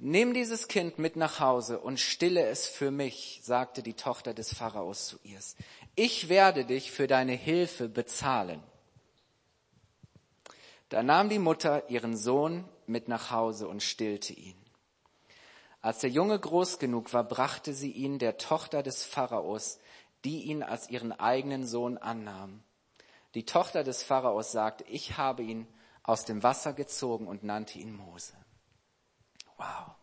Nimm 0.00 0.34
dieses 0.34 0.66
Kind 0.66 0.98
mit 0.98 1.14
nach 1.14 1.38
Hause 1.38 1.78
und 1.78 2.00
stille 2.00 2.44
es 2.44 2.66
für 2.66 2.90
mich, 2.90 3.38
sagte 3.44 3.84
die 3.84 3.94
Tochter 3.94 4.34
des 4.34 4.52
Pharaos 4.52 5.06
zu 5.06 5.20
ihr. 5.22 5.38
Ich 5.94 6.28
werde 6.28 6.64
dich 6.64 6.90
für 6.90 7.06
deine 7.06 7.34
Hilfe 7.34 7.88
bezahlen. 7.88 8.60
Da 10.88 11.04
nahm 11.04 11.28
die 11.28 11.38
Mutter 11.38 11.88
ihren 11.88 12.16
Sohn 12.16 12.64
mit 12.88 13.06
nach 13.06 13.30
Hause 13.30 13.68
und 13.68 13.80
stillte 13.80 14.32
ihn. 14.32 14.60
Als 15.82 16.00
der 16.00 16.10
Junge 16.10 16.36
groß 16.36 16.80
genug 16.80 17.12
war, 17.12 17.22
brachte 17.22 17.74
sie 17.74 17.92
ihn 17.92 18.18
der 18.18 18.38
Tochter 18.38 18.82
des 18.82 19.04
Pharaos, 19.04 19.78
die 20.24 20.44
ihn 20.44 20.62
als 20.62 20.88
ihren 20.88 21.12
eigenen 21.12 21.66
Sohn 21.66 21.98
annahm. 21.98 22.62
Die 23.34 23.44
Tochter 23.44 23.82
des 23.82 24.02
Pharaos 24.02 24.52
sagte, 24.52 24.84
ich 24.84 25.16
habe 25.16 25.42
ihn 25.42 25.66
aus 26.02 26.24
dem 26.24 26.42
Wasser 26.42 26.72
gezogen 26.72 27.26
und 27.26 27.42
nannte 27.42 27.78
ihn 27.78 27.94
Mose. 27.94 28.34
Wow. 29.56 29.94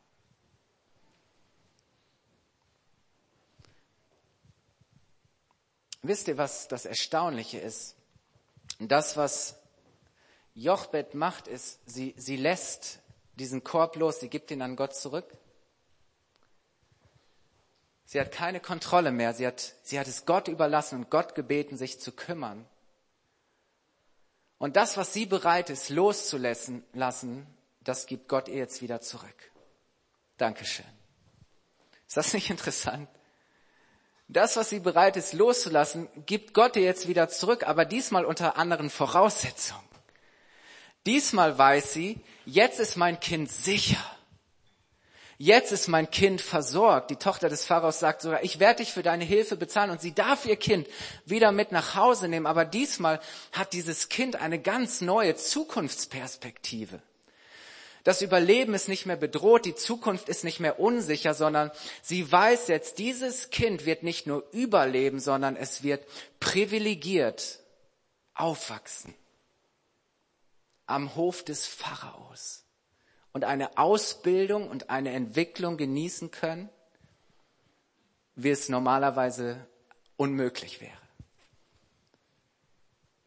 Wisst 6.02 6.28
ihr, 6.28 6.38
was 6.38 6.68
das 6.68 6.86
Erstaunliche 6.86 7.60
ist? 7.60 7.96
Das, 8.80 9.18
was 9.18 9.58
Jochbet 10.56 11.14
macht, 11.14 11.48
ist, 11.48 11.80
sie, 11.86 12.16
sie 12.18 12.38
lässt 12.38 13.00
diesen 13.36 13.64
Korb 13.64 13.96
los, 13.98 14.20
sie 14.20 14.30
gibt 14.30 14.50
ihn 14.52 14.62
an 14.62 14.76
Gott 14.76 14.96
zurück 14.96 15.38
Sie 18.12 18.19
hat 18.19 18.32
keine 18.32 18.60
Kontrolle 18.60 19.12
mehr. 19.12 19.36
Sie 19.36 19.45
hat, 19.45 19.76
sie 19.84 20.00
hat 20.00 20.08
es 20.08 20.26
Gott 20.26 20.48
überlassen 20.48 20.98
und 20.98 21.12
Gott 21.12 21.36
gebeten, 21.36 21.78
sich 21.78 22.00
zu 22.00 22.12
kümmern. 22.12 22.65
Und 24.58 24.78
das, 24.78 24.98
was 24.98 25.13
sie 25.13 25.28
bereit 25.28 25.69
ist, 25.69 25.89
loszulassen, 25.89 26.84
lassen, 26.93 27.45
das 27.82 28.08
gibt 28.08 28.28
Gott 28.28 28.48
ihr 28.48 28.56
jetzt 28.56 28.82
wieder 28.82 29.00
zurück. 29.00 29.52
Dankeschön. 30.38 30.88
Ist 32.08 32.17
das 32.17 32.34
nicht 32.34 32.50
interessant? 32.50 33.08
Das, 34.28 34.58
was 34.58 34.72
sie 34.72 34.80
bereit 34.80 35.15
ist 35.15 35.34
loszulassen, 35.34 36.10
gibt 36.26 36.56
Gott 36.56 36.78
ihr 36.78 36.82
jetzt 36.82 37.08
wieder 37.08 37.30
zurück, 37.30 37.67
aber 37.67 37.86
diesmal 37.86 38.26
unter 38.26 38.58
anderen 38.58 38.89
Voraussetzungen. 38.89 39.88
Diesmal 41.06 41.60
weiß 41.60 41.93
sie, 41.93 42.19
jetzt 42.48 42.80
ist 42.80 42.95
mein 42.95 43.19
Kind 43.19 43.52
sicher. 43.52 44.04
Jetzt 45.41 45.71
ist 45.71 45.88
mein 45.88 46.12
Kind 46.12 46.41
versorgt. 46.41 47.12
Die 47.12 47.15
Tochter 47.15 47.47
des 47.47 47.63
Pharaos 47.63 47.99
sagt 47.99 48.21
sogar, 48.21 48.43
ich 48.43 48.60
werde 48.60 48.84
dich 48.84 48.91
für 48.91 49.04
deine 49.04 49.23
Hilfe 49.23 49.56
bezahlen 49.56 49.89
und 49.89 50.02
sie 50.02 50.13
darf 50.13 50.45
ihr 50.45 50.58
Kind 50.58 50.86
wieder 51.23 51.54
mit 51.54 51.71
nach 51.71 51.95
Hause 51.95 52.28
nehmen. 52.28 52.45
Aber 52.45 52.65
diesmal 52.65 53.21
hat 53.54 53.71
dieses 53.71 54.10
Kind 54.10 54.36
eine 54.36 54.60
ganz 54.60 54.99
neue 54.99 55.38
Zukunftsperspektive. 55.38 57.02
Das 58.04 58.21
Überleben 58.21 58.73
ist 58.73 58.89
nicht 58.89 59.06
mehr 59.06 59.15
bedroht, 59.15 59.63
die 59.63 59.75
Zukunft 59.75 60.28
ist 60.28 60.43
nicht 60.43 60.60
mehr 60.60 60.78
unsicher, 60.78 61.34
sondern 61.34 61.71
sie 62.02 62.30
weiß 62.30 62.67
jetzt, 62.67 62.97
dieses 62.97 63.49
Kind 63.49 63.86
wird 63.86 64.04
nicht 64.04 64.28
nur 64.28 64.43
überleben, 64.52 65.21
sondern 65.21 65.56
es 65.56 65.84
wird 65.84 66.06
privilegiert 66.41 67.60
aufwachsen 68.34 69.15
am 70.86 71.15
Hof 71.15 71.45
des 71.45 71.65
Pharaos 71.65 72.65
und 73.34 73.44
eine 73.44 73.78
Ausbildung 73.78 74.70
und 74.70 74.89
eine 74.89 75.12
Entwicklung 75.12 75.78
genießen 75.78 76.32
können, 76.32 76.70
wie 78.36 78.50
es 78.50 78.70
normalerweise 78.70 79.68
unmöglich 80.18 80.82
wäre. 80.82 80.98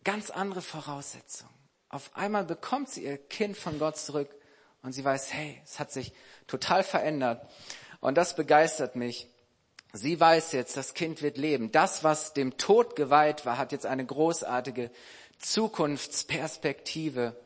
Ganz 0.05 0.31
andere 0.31 0.62
Voraussetzungen. 0.62 1.53
Auf 1.88 2.17
einmal 2.17 2.45
bekommt 2.45 2.88
sie 2.88 3.05
ihr 3.05 3.19
Kind 3.19 3.57
von 3.57 3.79
Gott 3.79 3.97
zurück 3.97 4.35
und 4.83 4.93
sie 4.93 5.05
weiß, 5.05 5.33
hey, 5.33 5.61
es 5.65 5.79
hat 5.79 5.93
sich 5.93 6.12
total 6.47 6.83
verändert. 6.83 7.47
Und 8.01 8.17
das 8.17 8.35
begeistert 8.35 8.97
mich. 8.97 9.29
Sie 9.93 10.19
weiß 10.19 10.53
jetzt, 10.53 10.77
das 10.77 10.95
Kind 10.95 11.23
wird 11.23 11.37
leben. 11.37 11.71
Das, 11.71 12.03
was 12.03 12.33
dem 12.33 12.57
Tod 12.57 12.97
geweiht 12.97 13.45
war, 13.45 13.59
hat 13.59 13.73
jetzt 13.73 13.87
eine 13.87 14.05
großartige 14.05 14.91
Zukunftsperspektive. 15.38 17.37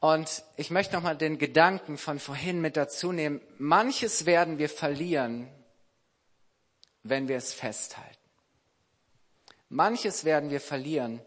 Und 0.00 0.44
ich 0.56 0.70
möchte 0.70 0.94
nochmal 0.94 1.16
den 1.16 1.38
Gedanken 1.38 1.98
von 1.98 2.20
vorhin 2.20 2.60
mit 2.60 2.76
dazu 2.76 3.12
nehmen. 3.12 3.40
Manches 3.58 4.26
werden 4.26 4.58
wir 4.58 4.68
verlieren, 4.68 5.48
wenn 7.02 7.26
wir 7.26 7.36
es 7.36 7.52
festhalten. 7.52 8.16
Manches 9.68 10.24
werden 10.24 10.50
wir 10.50 10.60
verlieren, 10.60 11.20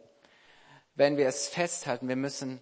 wenn 0.95 1.17
wir 1.17 1.27
es 1.27 1.47
festhalten. 1.47 2.07
Wir 2.07 2.15
müssen 2.15 2.62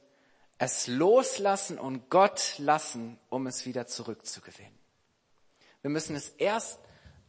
es 0.58 0.88
loslassen 0.88 1.78
und 1.78 2.10
Gott 2.10 2.56
lassen, 2.58 3.20
um 3.30 3.48
es 3.48 3.66
wieder 3.66 3.88
zurückzugewinnen. 3.88 4.78
Wir 5.82 5.92
müssen 5.92 6.16
es 6.16 6.30
erst 6.30 6.80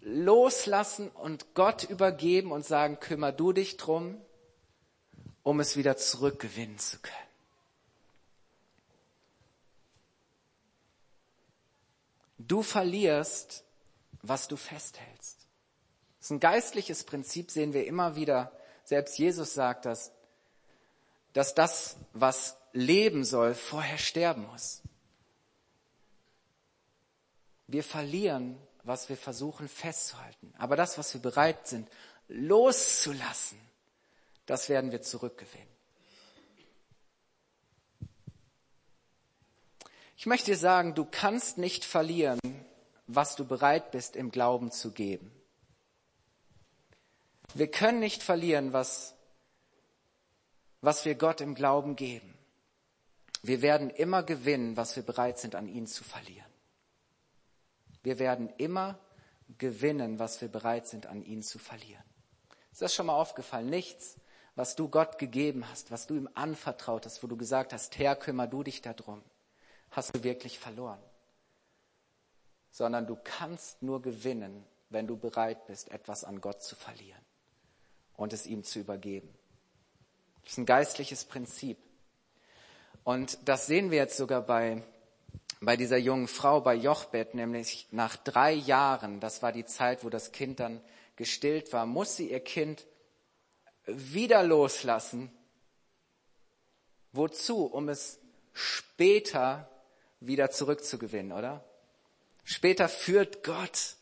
loslassen 0.01 1.11
und 1.11 1.55
Gott 1.55 1.85
übergeben 1.85 2.51
und 2.51 2.65
sagen, 2.65 2.99
kümmer 2.99 3.31
du 3.31 3.53
dich 3.53 3.77
drum, 3.77 4.21
um 5.43 5.61
es 5.61 5.77
wieder 5.77 5.97
zurückgewinnen 5.97 6.79
zu 6.79 6.99
können. 6.99 7.30
Du 12.47 12.63
verlierst, 12.63 13.65
was 14.23 14.49
du 14.49 14.57
festhältst. 14.57 15.47
Das 16.19 16.27
ist 16.27 16.31
ein 16.31 16.41
geistliches 16.41 17.05
Prinzip, 17.05 17.51
sehen 17.51 17.73
wir 17.73 17.87
immer 17.87 18.17
wieder. 18.17 18.53
Selbst 18.85 19.19
Jesus 19.19 19.55
sagt 19.55 19.85
das, 19.85 20.13
dass 21.33 21.55
das, 21.55 21.97
was 22.13 22.57
leben 22.73 23.25
soll, 23.25 23.55
vorher 23.55 23.99
sterben 23.99 24.47
muss. 24.47 24.81
Wir 27.67 27.85
verlieren, 27.85 28.59
was 28.85 29.09
wir 29.09 29.17
versuchen 29.17 29.69
festzuhalten. 29.69 30.53
Aber 30.59 30.77
das, 30.77 30.99
was 30.99 31.13
wir 31.15 31.21
bereit 31.21 31.69
sind, 31.69 31.89
loszulassen, 32.29 33.59
das 34.47 34.69
werden 34.69 34.93
wir 34.93 35.03
zurückgewinnen. 35.03 35.70
Ich 40.21 40.27
möchte 40.27 40.51
dir 40.51 40.59
sagen, 40.59 40.95
du 40.95 41.07
kannst 41.07 41.57
nicht 41.57 41.83
verlieren, 41.83 42.39
was 43.07 43.37
du 43.37 43.47
bereit 43.47 43.91
bist 43.91 44.17
im 44.17 44.31
Glauben 44.31 44.71
zu 44.71 44.91
geben. 44.91 45.33
Wir 47.55 47.71
können 47.71 48.01
nicht 48.01 48.23
verlieren, 48.23 48.75
was, 48.75 49.15
was 50.83 51.07
wir 51.07 51.15
Gott 51.15 51.41
im 51.41 51.55
Glauben 51.55 51.97
geben. 51.97 52.37
Wir 53.43 53.63
werden 53.63 53.89
immer 53.89 54.23
gewinnen, 54.23 54.77
was 54.77 54.95
wir 54.95 55.05
bereit 55.05 55.39
sind, 55.39 55.55
an 55.55 55.67
ihn 55.67 55.87
zu 55.87 56.05
verlieren. 56.05 56.53
Wir 58.03 58.19
werden 58.19 58.53
immer 58.59 58.99
gewinnen, 59.57 60.19
was 60.19 60.43
wir 60.43 60.49
bereit 60.49 60.87
sind, 60.87 61.07
an 61.07 61.23
ihn 61.23 61.43
zu 61.43 61.59
verlieren. 61.59 62.05
Ist 62.73 62.83
das 62.83 62.95
schon 62.95 63.07
mal 63.07 63.17
aufgefallen? 63.17 63.71
Nichts, 63.71 64.19
was 64.55 64.77
du 64.77 64.91
Gott 64.91 65.17
gegeben 65.17 65.67
hast, 65.71 65.91
was 65.91 66.07
du 66.07 66.15
ihm 66.15 66.29
anvertraut 66.35 67.07
hast, 67.07 67.23
wo 67.23 67.27
du 67.27 67.39
gesagt 67.39 67.73
hast, 67.73 67.97
Herr, 67.99 68.17
kümmer 68.17 68.47
du 68.47 68.63
dich 68.63 68.83
darum, 68.83 69.23
hast 69.91 70.15
du 70.15 70.23
wirklich 70.23 70.59
verloren. 70.59 71.01
Sondern 72.71 73.07
du 73.07 73.17
kannst 73.23 73.83
nur 73.83 74.01
gewinnen, 74.01 74.65
wenn 74.91 75.07
du 75.07 75.17
bereit 75.17 75.67
bist, 75.67 75.91
etwas 75.91 76.25
an 76.25 76.41
Gott 76.41 76.63
zu 76.63 76.77
verlieren 76.77 77.25
und 78.17 78.33
es 78.33 78.47
ihm 78.47 78.65
zu 78.65 78.81
übergeben. 78.81 79.33
Das 80.43 80.53
ist 80.53 80.59
ein 80.59 80.67
geistliches 80.67 81.25
Prinzip. 81.25 81.79
Und 83.05 83.39
das 83.47 83.67
sehen 83.67 83.91
wir 83.91 83.99
jetzt 83.99 84.17
sogar 84.17 84.43
bei, 84.43 84.83
bei 85.61 85.77
dieser 85.77 85.97
jungen 85.97 86.29
Frau, 86.29 86.61
bei 86.61 86.75
Jochbet, 86.75 87.35
nämlich 87.35 87.89
nach 87.93 88.17
drei 88.17 88.53
Jahren, 88.53 89.21
das 89.21 89.43
war 89.43 89.53
die 89.53 89.65
Zeit, 89.65 90.05
wo 90.05 90.11
das 90.11 90.33
Kind 90.33 90.61
dann 90.61 90.81
gestillt 91.17 91.73
war, 91.73 91.87
muss 91.87 92.17
sie 92.17 92.31
ihr 92.31 92.41
Kind 92.41 92.87
wieder 93.87 94.43
loslassen. 94.43 95.31
Wozu? 97.13 97.65
Um 97.65 97.89
es 97.89 98.19
später 98.53 99.70
wieder 100.21 100.51
zurückzugewinnen, 100.51 101.33
oder? 101.33 101.65
Später 102.45 102.89
führt 102.89 103.43
Gott 103.43 103.97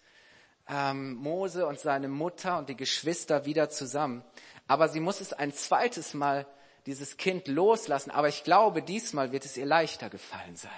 ähm, 0.69 1.15
Mose 1.15 1.67
und 1.67 1.81
seine 1.81 2.09
Mutter 2.09 2.59
und 2.59 2.69
die 2.69 2.77
Geschwister 2.77 3.47
wieder 3.47 3.71
zusammen. 3.71 4.25
Aber 4.67 4.89
sie 4.89 5.01
muss 5.01 5.21
es 5.21 5.33
ein 5.33 5.53
zweites 5.53 6.15
Mal 6.15 6.47
dieses 6.87 7.17
Kind 7.17 7.49
loslassen. 7.49 8.11
Aber 8.11 8.29
ich 8.29 8.45
glaube, 8.45 8.83
diesmal 8.83 9.33
wird 9.33 9.45
es 9.45 9.57
ihr 9.57 9.67
leichter 9.67 10.11
gefallen 10.11 10.57
sein. 10.57 10.71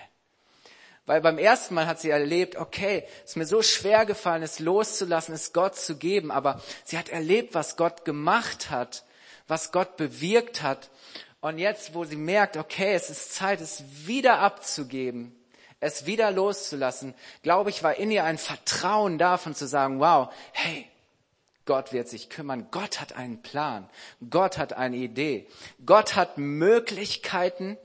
Weil 1.06 1.20
beim 1.22 1.38
ersten 1.38 1.74
Mal 1.74 1.86
hat 1.86 2.00
sie 2.00 2.10
erlebt, 2.10 2.56
okay, 2.56 3.04
es 3.24 3.30
ist 3.30 3.36
mir 3.36 3.46
so 3.46 3.62
schwer 3.62 4.06
gefallen, 4.06 4.42
es 4.42 4.60
loszulassen, 4.60 5.34
es 5.34 5.52
Gott 5.52 5.74
zu 5.74 5.96
geben. 5.96 6.30
Aber 6.30 6.60
sie 6.84 6.98
hat 6.98 7.08
erlebt, 7.08 7.54
was 7.54 7.76
Gott 7.76 8.04
gemacht 8.04 8.70
hat, 8.70 9.04
was 9.48 9.72
Gott 9.72 9.96
bewirkt 9.96 10.62
hat. 10.62 10.90
Und 11.40 11.58
jetzt, 11.58 11.94
wo 11.94 12.04
sie 12.04 12.16
merkt, 12.16 12.56
okay, 12.56 12.92
es 12.92 13.08
ist 13.08 13.34
Zeit, 13.34 13.60
es 13.60 13.82
wieder 14.06 14.40
abzugeben, 14.40 15.34
es 15.80 16.04
wieder 16.04 16.30
loszulassen, 16.30 17.14
glaube 17.42 17.70
ich, 17.70 17.82
war 17.82 17.96
in 17.96 18.10
ihr 18.10 18.24
ein 18.24 18.36
Vertrauen 18.36 19.16
davon 19.16 19.54
zu 19.54 19.66
sagen, 19.66 20.00
wow, 20.00 20.32
hey, 20.52 20.86
Gott 21.64 21.92
wird 21.92 22.08
sich 22.08 22.28
kümmern. 22.28 22.68
Gott 22.70 23.00
hat 23.00 23.12
einen 23.12 23.42
Plan. 23.42 23.88
Gott 24.28 24.58
hat 24.58 24.72
eine 24.72 24.96
Idee. 24.96 25.46
Gott 25.86 26.16
hat 26.16 26.36
Möglichkeiten, 26.36 27.78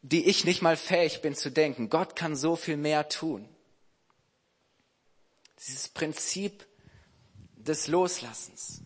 die 0.00 0.26
ich 0.26 0.44
nicht 0.44 0.62
mal 0.62 0.76
fähig 0.76 1.20
bin 1.20 1.34
zu 1.34 1.50
denken. 1.50 1.90
Gott 1.90 2.16
kann 2.16 2.36
so 2.36 2.56
viel 2.56 2.76
mehr 2.76 3.08
tun. 3.08 3.48
Dieses 5.60 5.88
Prinzip 5.88 6.66
des 7.54 7.86
Loslassens. 7.86 8.82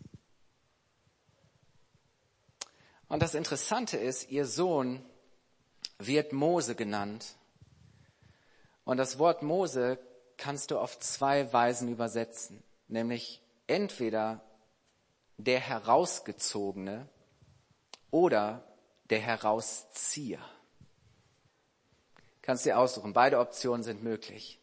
Und 3.09 3.23
das 3.23 3.35
Interessante 3.35 3.97
ist, 3.97 4.31
ihr 4.31 4.47
Sohn 4.47 5.05
wird 5.99 6.33
Mose 6.33 6.75
genannt. 6.75 7.37
Und 8.85 8.97
das 8.97 9.19
Wort 9.19 9.43
Mose 9.43 9.99
kannst 10.37 10.71
du 10.71 10.79
auf 10.79 10.99
zwei 10.99 11.53
Weisen 11.53 11.89
übersetzen, 11.89 12.63
nämlich 12.89 13.43
entweder 13.67 14.41
der 15.39 15.61
Herausgezogene 15.61 17.09
oder 18.11 18.65
der 19.11 19.21
Herauszieher. 19.21 20.41
Kannst 22.43 22.65
dir 22.65 22.79
aussuchen, 22.79 23.13
beide 23.13 23.41
Optionen 23.41 23.83
sind 23.83 24.03
möglich. 24.03 24.61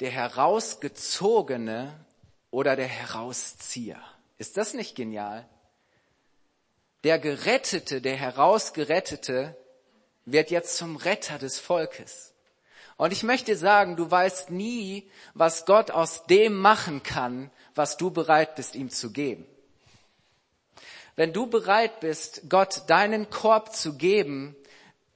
Der 0.00 0.10
Herausgezogene 0.10 2.04
oder 2.50 2.76
der 2.76 2.86
Herauszieher. 2.86 4.02
Ist 4.36 4.56
das 4.56 4.74
nicht 4.74 4.94
genial? 4.94 5.48
Der 7.04 7.18
Gerettete, 7.18 8.00
der 8.00 8.16
Herausgerettete 8.16 9.56
wird 10.24 10.50
jetzt 10.50 10.76
zum 10.76 10.96
Retter 10.96 11.38
des 11.38 11.58
Volkes. 11.58 12.34
Und 12.96 13.12
ich 13.12 13.22
möchte 13.22 13.56
sagen, 13.56 13.94
du 13.94 14.10
weißt 14.10 14.50
nie, 14.50 15.08
was 15.32 15.64
Gott 15.64 15.92
aus 15.92 16.26
dem 16.26 16.54
machen 16.56 17.04
kann, 17.04 17.50
was 17.76 17.96
du 17.96 18.10
bereit 18.10 18.56
bist, 18.56 18.74
ihm 18.74 18.90
zu 18.90 19.12
geben. 19.12 19.46
Wenn 21.14 21.32
du 21.32 21.46
bereit 21.46 22.00
bist, 22.00 22.42
Gott 22.48 22.82
deinen 22.88 23.30
Korb 23.30 23.74
zu 23.74 23.96
geben, 23.96 24.56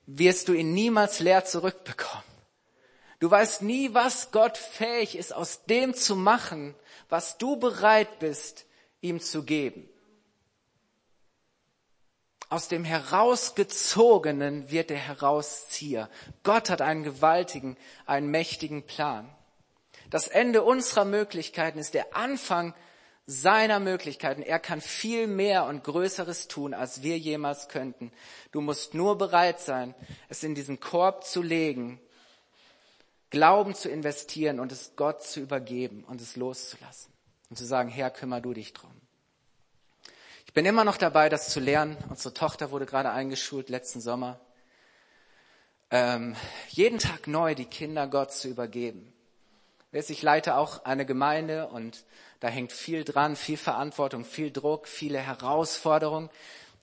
wirst 0.07 0.49
du 0.49 0.53
ihn 0.53 0.73
niemals 0.73 1.19
leer 1.19 1.45
zurückbekommen. 1.45 2.25
Du 3.19 3.31
weißt 3.31 3.63
nie, 3.63 3.95
was 3.95 4.31
Gott 4.31 4.59
fähig 4.59 5.17
ist, 5.17 5.35
aus 5.35 5.65
dem 5.67 5.95
zu 5.95 6.17
machen, 6.17 6.75
was 7.09 7.39
du 7.39 7.57
bereit 7.57 8.21
bist, 8.21 8.67
ihm 9.01 9.21
zu 9.21 9.45
geben. 9.45 9.89
Aus 12.53 12.69
dem 12.69 12.85
Herausgezogenen 12.85 14.71
wird 14.71 14.91
der 14.91 14.99
Herauszieher. 14.99 16.11
Gott 16.43 16.69
hat 16.69 16.83
einen 16.83 17.03
gewaltigen, 17.03 17.79
einen 18.05 18.31
mächtigen 18.31 18.83
Plan. 18.83 19.35
Das 20.11 20.29
Ende 20.29 20.63
unserer 20.63 21.07
Möglichkeiten 21.07 21.79
ist 21.79 21.95
der 21.95 22.15
Anfang 22.15 22.75
seiner 23.25 23.81
Möglichkeiten. 23.81 24.43
Er 24.43 24.59
kann 24.59 24.83
viel 24.83 25.29
mehr 25.29 25.65
und 25.65 25.83
Größeres 25.83 26.47
tun, 26.47 26.75
als 26.75 27.03
wir 27.03 27.17
jemals 27.17 27.69
könnten. 27.69 28.13
Du 28.51 28.61
musst 28.61 28.93
nur 28.93 29.17
bereit 29.17 29.59
sein, 29.59 29.95
es 30.29 30.43
in 30.43 30.55
diesen 30.55 30.79
Korb 30.79 31.25
zu 31.25 31.41
legen, 31.41 32.03
Glauben 33.31 33.75
zu 33.75 33.89
investieren 33.89 34.61
und 34.61 34.73
es 34.73 34.93
Gott 34.97 35.23
zu 35.23 35.41
übergeben 35.41 36.05
und 36.05 36.21
es 36.21 36.37
loszulassen 36.37 37.15
und 37.49 37.57
zu 37.57 37.65
sagen, 37.65 37.89
Herr, 37.89 38.11
kümmer 38.11 38.43
du 38.43 38.53
dich 38.53 38.75
drum. 38.75 38.92
Ich 40.53 40.55
bin 40.55 40.67
immer 40.67 40.85
noch 40.85 40.99
dabei, 40.99 41.31
das 41.31 41.49
zu 41.49 41.61
lernen. 41.61 41.97
Unsere 42.11 42.35
Tochter 42.35 42.71
wurde 42.71 42.85
gerade 42.85 43.11
eingeschult 43.11 43.71
letzten 43.71 44.03
Sommer. 44.03 44.39
Ähm, 45.91 46.37
jeden 46.69 46.99
Tag 46.99 47.27
neu 47.27 47.55
die 47.55 47.65
Kinder 47.65 48.07
Gott 48.07 48.33
zu 48.33 48.49
übergeben. 48.49 49.15
Ich 49.93 50.21
leite 50.21 50.57
auch 50.57 50.85
eine 50.85 51.07
Gemeinde 51.07 51.69
und 51.69 52.05
da 52.41 52.49
hängt 52.49 52.71
viel 52.71 53.03
dran, 53.03 53.35
viel 53.35 53.57
Verantwortung, 53.57 54.27
viel 54.27 54.51
Druck, 54.51 54.89
viele 54.89 55.21
Herausforderungen. 55.21 56.29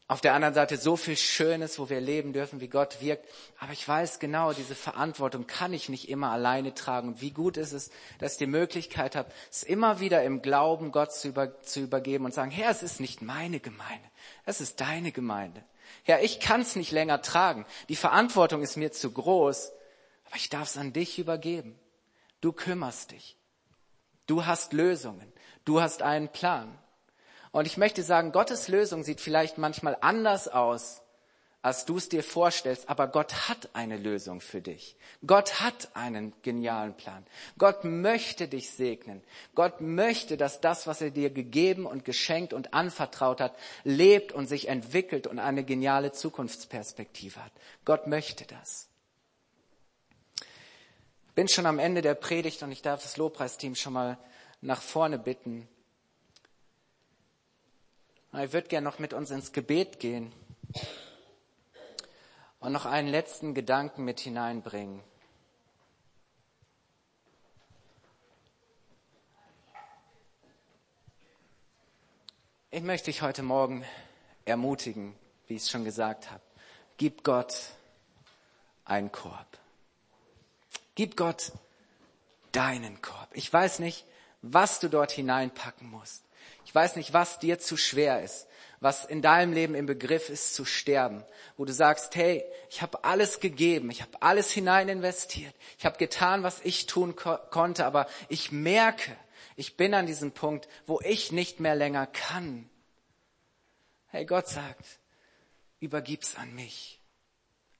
Auf 0.10 0.22
der 0.22 0.34
anderen 0.34 0.56
Seite 0.56 0.78
so 0.78 0.96
viel 0.96 1.16
Schönes, 1.16 1.78
wo 1.78 1.88
wir 1.88 2.02
leben 2.02 2.34
dürfen, 2.34 2.62
wie 2.62 2.68
Gott 2.68 3.00
wirkt. 3.00 3.30
Aber 3.60 3.74
ich 3.74 3.88
weiß 3.88 4.18
genau, 4.18 4.54
diese 4.54 4.74
Verantwortung 4.74 5.46
kann 5.46 5.72
ich 5.72 5.88
nicht 5.88 6.10
immer 6.10 6.32
alleine 6.32 6.74
tragen. 6.74 7.22
Wie 7.22 7.30
gut 7.30 7.58
ist 7.58 7.74
es, 7.74 7.92
dass 8.18 8.32
ich 8.32 8.38
die 8.40 8.48
Möglichkeit 8.48 9.16
habe, 9.16 9.32
es 9.52 9.62
immer 9.62 10.00
wieder 10.00 10.24
im 10.24 10.42
Glauben 10.42 10.92
Gott 10.92 11.14
zu, 11.14 11.28
über, 11.28 11.62
zu 11.62 11.82
übergeben 11.82 12.26
und 12.26 12.34
sagen, 12.34 12.50
Herr, 12.50 12.72
es 12.72 12.82
ist 12.82 13.00
nicht 13.00 13.22
meine 13.22 13.60
Gemeinde, 13.60 14.10
es 14.46 14.62
ist 14.62 14.82
deine 14.82 15.12
Gemeinde. 15.12 15.64
Herr, 16.02 16.24
ich 16.24 16.40
kann 16.40 16.62
es 16.62 16.76
nicht 16.76 16.92
länger 16.92 17.22
tragen. 17.22 17.68
Die 17.88 17.96
Verantwortung 17.96 18.64
ist 18.64 18.78
mir 18.78 18.92
zu 18.92 19.12
groß, 19.12 19.72
aber 20.26 20.38
ich 20.38 20.50
darf 20.50 20.70
es 20.70 20.78
an 20.78 20.92
dich 20.92 21.20
übergeben. 21.20 21.78
Du 22.42 22.52
kümmerst 22.52 23.12
dich. 23.12 23.38
Du 24.26 24.48
hast 24.48 24.74
Lösungen. 24.74 25.32
Du 25.66 25.82
hast 25.82 26.02
einen 26.02 26.30
Plan. 26.30 26.76
Und 27.52 27.66
ich 27.66 27.78
möchte 27.78 28.04
sagen, 28.04 28.32
Gottes 28.32 28.68
Lösung 28.68 29.04
sieht 29.04 29.22
vielleicht 29.22 29.58
manchmal 29.58 29.98
anders 30.02 30.48
aus, 30.48 31.02
als 31.62 31.84
du 31.86 31.98
es 31.98 32.08
dir 32.08 32.24
vorstellst, 32.24 32.88
aber 32.88 33.08
Gott 33.08 33.50
hat 33.50 33.70
eine 33.74 33.98
Lösung 33.98 34.40
für 34.40 34.62
dich. 34.62 34.96
Gott 35.28 35.60
hat 35.60 35.90
einen 35.94 36.34
genialen 36.42 36.96
Plan. 36.96 37.26
Gott 37.58 37.84
möchte 37.84 38.48
dich 38.48 38.72
segnen. 38.72 39.22
Gott 39.56 39.82
möchte, 39.82 40.38
dass 40.38 40.62
das, 40.62 40.88
was 40.88 41.02
er 41.02 41.12
dir 41.12 41.30
gegeben 41.30 41.86
und 41.86 42.06
geschenkt 42.06 42.54
und 42.54 42.74
anvertraut 42.74 43.42
hat, 43.42 43.58
lebt 43.84 44.32
und 44.32 44.48
sich 44.48 44.70
entwickelt 44.70 45.28
und 45.28 45.40
eine 45.40 45.66
geniale 45.66 46.14
Zukunftsperspektive 46.14 47.44
hat. 47.44 47.52
Gott 47.84 48.08
möchte 48.08 48.46
das. 48.46 48.88
Bin 51.36 51.50
schon 51.50 51.66
am 51.66 51.80
Ende 51.80 52.02
der 52.02 52.16
Predigt 52.16 52.64
und 52.64 52.72
ich 52.72 52.82
darf 52.82 53.02
das 53.02 53.18
Lobpreisteam 53.18 53.76
schon 53.76 53.94
mal 53.94 54.18
nach 54.62 54.82
vorne 54.82 55.20
bitten. 55.20 55.68
Ich 58.32 58.54
würde 58.54 58.68
gerne 58.68 58.86
noch 58.86 59.00
mit 59.00 59.14
uns 59.14 59.32
ins 59.32 59.54
Gebet 59.54 60.00
gehen 60.00 60.32
und 62.60 62.72
noch 62.72 62.86
einen 62.86 63.08
letzten 63.08 63.56
Gedanken 63.56 64.06
mit 64.06 64.20
hineinbringen. 64.20 65.02
Ich 72.70 72.84
möchte 72.84 73.06
dich 73.06 73.24
heute 73.24 73.42
Morgen 73.42 73.84
ermutigen, 74.46 75.16
wie 75.48 75.56
ich 75.56 75.64
es 75.64 75.72
schon 75.72 75.84
gesagt 75.84 76.30
habe. 76.30 76.44
Gib 76.98 77.24
Gott 77.24 77.56
einen 78.86 79.12
Korb. 79.12 79.58
Gib 80.94 81.18
Gott 81.18 81.52
deinen 82.52 83.02
Korb. 83.02 83.30
Ich 83.34 83.52
weiß 83.52 83.80
nicht, 83.80 84.06
was 84.44 84.80
du 84.80 84.88
dort 84.88 85.12
hineinpacken 85.12 85.90
musst. 85.90 86.29
Ich 86.66 86.74
weiß 86.74 86.96
nicht, 86.96 87.14
was 87.14 87.40
dir 87.40 87.60
zu 87.60 87.78
schwer 87.78 88.22
ist, 88.24 88.48
was 88.80 89.06
in 89.06 89.22
deinem 89.22 89.54
Leben 89.54 89.76
im 89.76 89.86
Begriff 89.86 90.30
ist 90.30 90.54
zu 90.54 90.66
sterben, 90.66 91.24
wo 91.58 91.66
du 91.66 91.74
sagst, 91.74 92.16
hey, 92.16 92.44
ich 92.70 92.82
habe 92.82 93.04
alles 93.04 93.40
gegeben, 93.40 93.92
ich 93.92 94.02
habe 94.02 94.22
alles 94.22 94.52
hinein 94.52 94.90
investiert, 94.90 95.54
ich 95.78 95.86
habe 95.86 95.98
getan, 95.98 96.44
was 96.44 96.62
ich 96.64 96.86
tun 96.86 97.16
ko 97.16 97.38
konnte, 97.50 97.86
aber 97.86 98.08
ich 98.30 98.52
merke, 98.52 99.16
ich 99.56 99.76
bin 99.76 99.94
an 99.94 100.06
diesem 100.06 100.32
Punkt, 100.32 100.68
wo 100.86 101.02
ich 101.04 101.32
nicht 101.32 101.60
mehr 101.60 101.76
länger 101.76 102.08
kann. 102.08 102.70
Hey, 104.08 104.26
Gott 104.26 104.48
sagt, 104.48 105.00
übergib's 105.80 106.36
an 106.36 106.54
mich. 106.56 107.00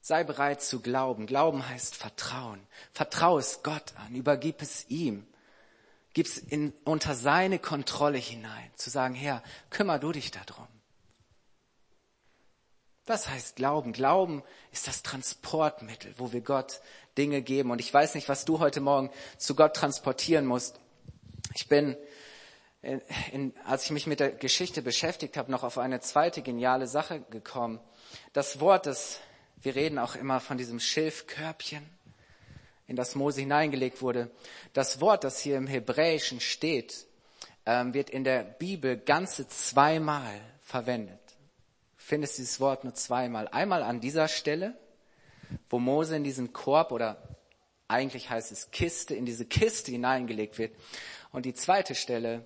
Sei 0.02 0.24
bereit 0.24 0.62
zu 0.62 0.82
glauben. 0.82 1.26
Glauben 1.26 1.68
heißt 1.68 1.96
Vertrauen. 1.96 2.66
Vertraue 2.94 3.40
es 3.40 3.64
Gott 3.64 3.94
an, 3.98 4.16
übergib 4.16 4.62
es 4.62 4.90
ihm. 4.90 5.28
Gib's 6.14 6.38
in, 6.38 6.74
unter 6.86 7.16
seine 7.16 7.60
Kontrolle 7.60 8.18
hinein, 8.18 8.72
zu 8.76 8.90
sagen, 8.90 9.14
Herr, 9.14 9.44
kümmer 9.70 10.00
du 10.00 10.12
dich 10.12 10.32
darum. 10.32 10.68
Das 13.06 13.28
heißt 13.28 13.56
Glauben. 13.56 13.92
Glauben 13.92 14.44
ist 14.72 14.88
das 14.88 15.02
Transportmittel, 15.02 16.14
wo 16.18 16.32
wir 16.32 16.42
Gott 16.42 16.82
Dinge 17.18 17.42
geben. 17.42 17.72
Und 17.72 17.80
ich 17.80 17.92
weiß 17.92 18.14
nicht, 18.14 18.30
was 18.30 18.46
du 18.46 18.60
heute 18.60 18.82
Morgen 18.82 19.10
zu 19.38 19.56
Gott 19.56 19.76
transportieren 19.76 20.46
musst. 20.46 20.80
Ich 21.56 21.68
bin, 21.68 21.98
in, 22.82 23.02
in, 23.32 23.54
als 23.66 23.86
ich 23.86 23.92
mich 23.92 24.06
mit 24.06 24.20
der 24.20 24.32
Geschichte 24.32 24.84
beschäftigt 24.84 25.38
habe, 25.38 25.52
noch 25.52 25.64
auf 25.64 25.80
eine 25.80 26.02
zweite 26.02 26.42
geniale 26.42 26.88
Sache 26.88 27.22
gekommen. 27.32 27.80
Das 28.34 28.60
Wort, 28.60 28.86
das, 28.86 29.20
wir 29.58 29.76
reden 29.76 29.98
auch 29.98 30.16
immer 30.16 30.40
von 30.40 30.58
diesem 30.58 30.80
Schilfkörbchen 30.80 31.84
in 32.90 32.96
das 32.96 33.14
Mose 33.14 33.42
hineingelegt 33.42 34.02
wurde. 34.02 34.32
Das 34.74 35.00
Wort, 35.00 35.24
das 35.24 35.40
hier 35.40 35.58
im 35.58 35.68
Hebräischen 35.68 36.40
steht, 36.40 37.06
ähm, 37.68 37.94
wird 37.94 38.10
in 38.10 38.24
der 38.24 38.44
Bibel 38.44 38.98
ganze 38.98 39.48
zweimal 39.48 40.42
verwendet. 40.64 41.22
Du 41.98 42.04
findest 42.04 42.40
dieses 42.40 42.60
Wort 42.60 42.84
nur 42.84 42.96
zweimal. 42.96 43.48
Einmal 43.48 43.84
an 43.84 44.02
dieser 44.02 44.28
Stelle, 44.28 44.76
wo 45.70 45.78
Mose 45.78 46.16
in 46.16 46.24
diesen 46.24 46.52
Korb 46.52 46.92
oder 46.92 47.22
eigentlich 47.88 48.32
heißt 48.32 48.52
es 48.52 48.72
Kiste, 48.72 49.14
in 49.14 49.26
diese 49.26 49.46
Kiste 49.46 49.92
hineingelegt 49.92 50.58
wird. 50.58 50.76
Und 51.32 51.46
die 51.46 51.54
zweite 51.54 51.94
Stelle 51.94 52.44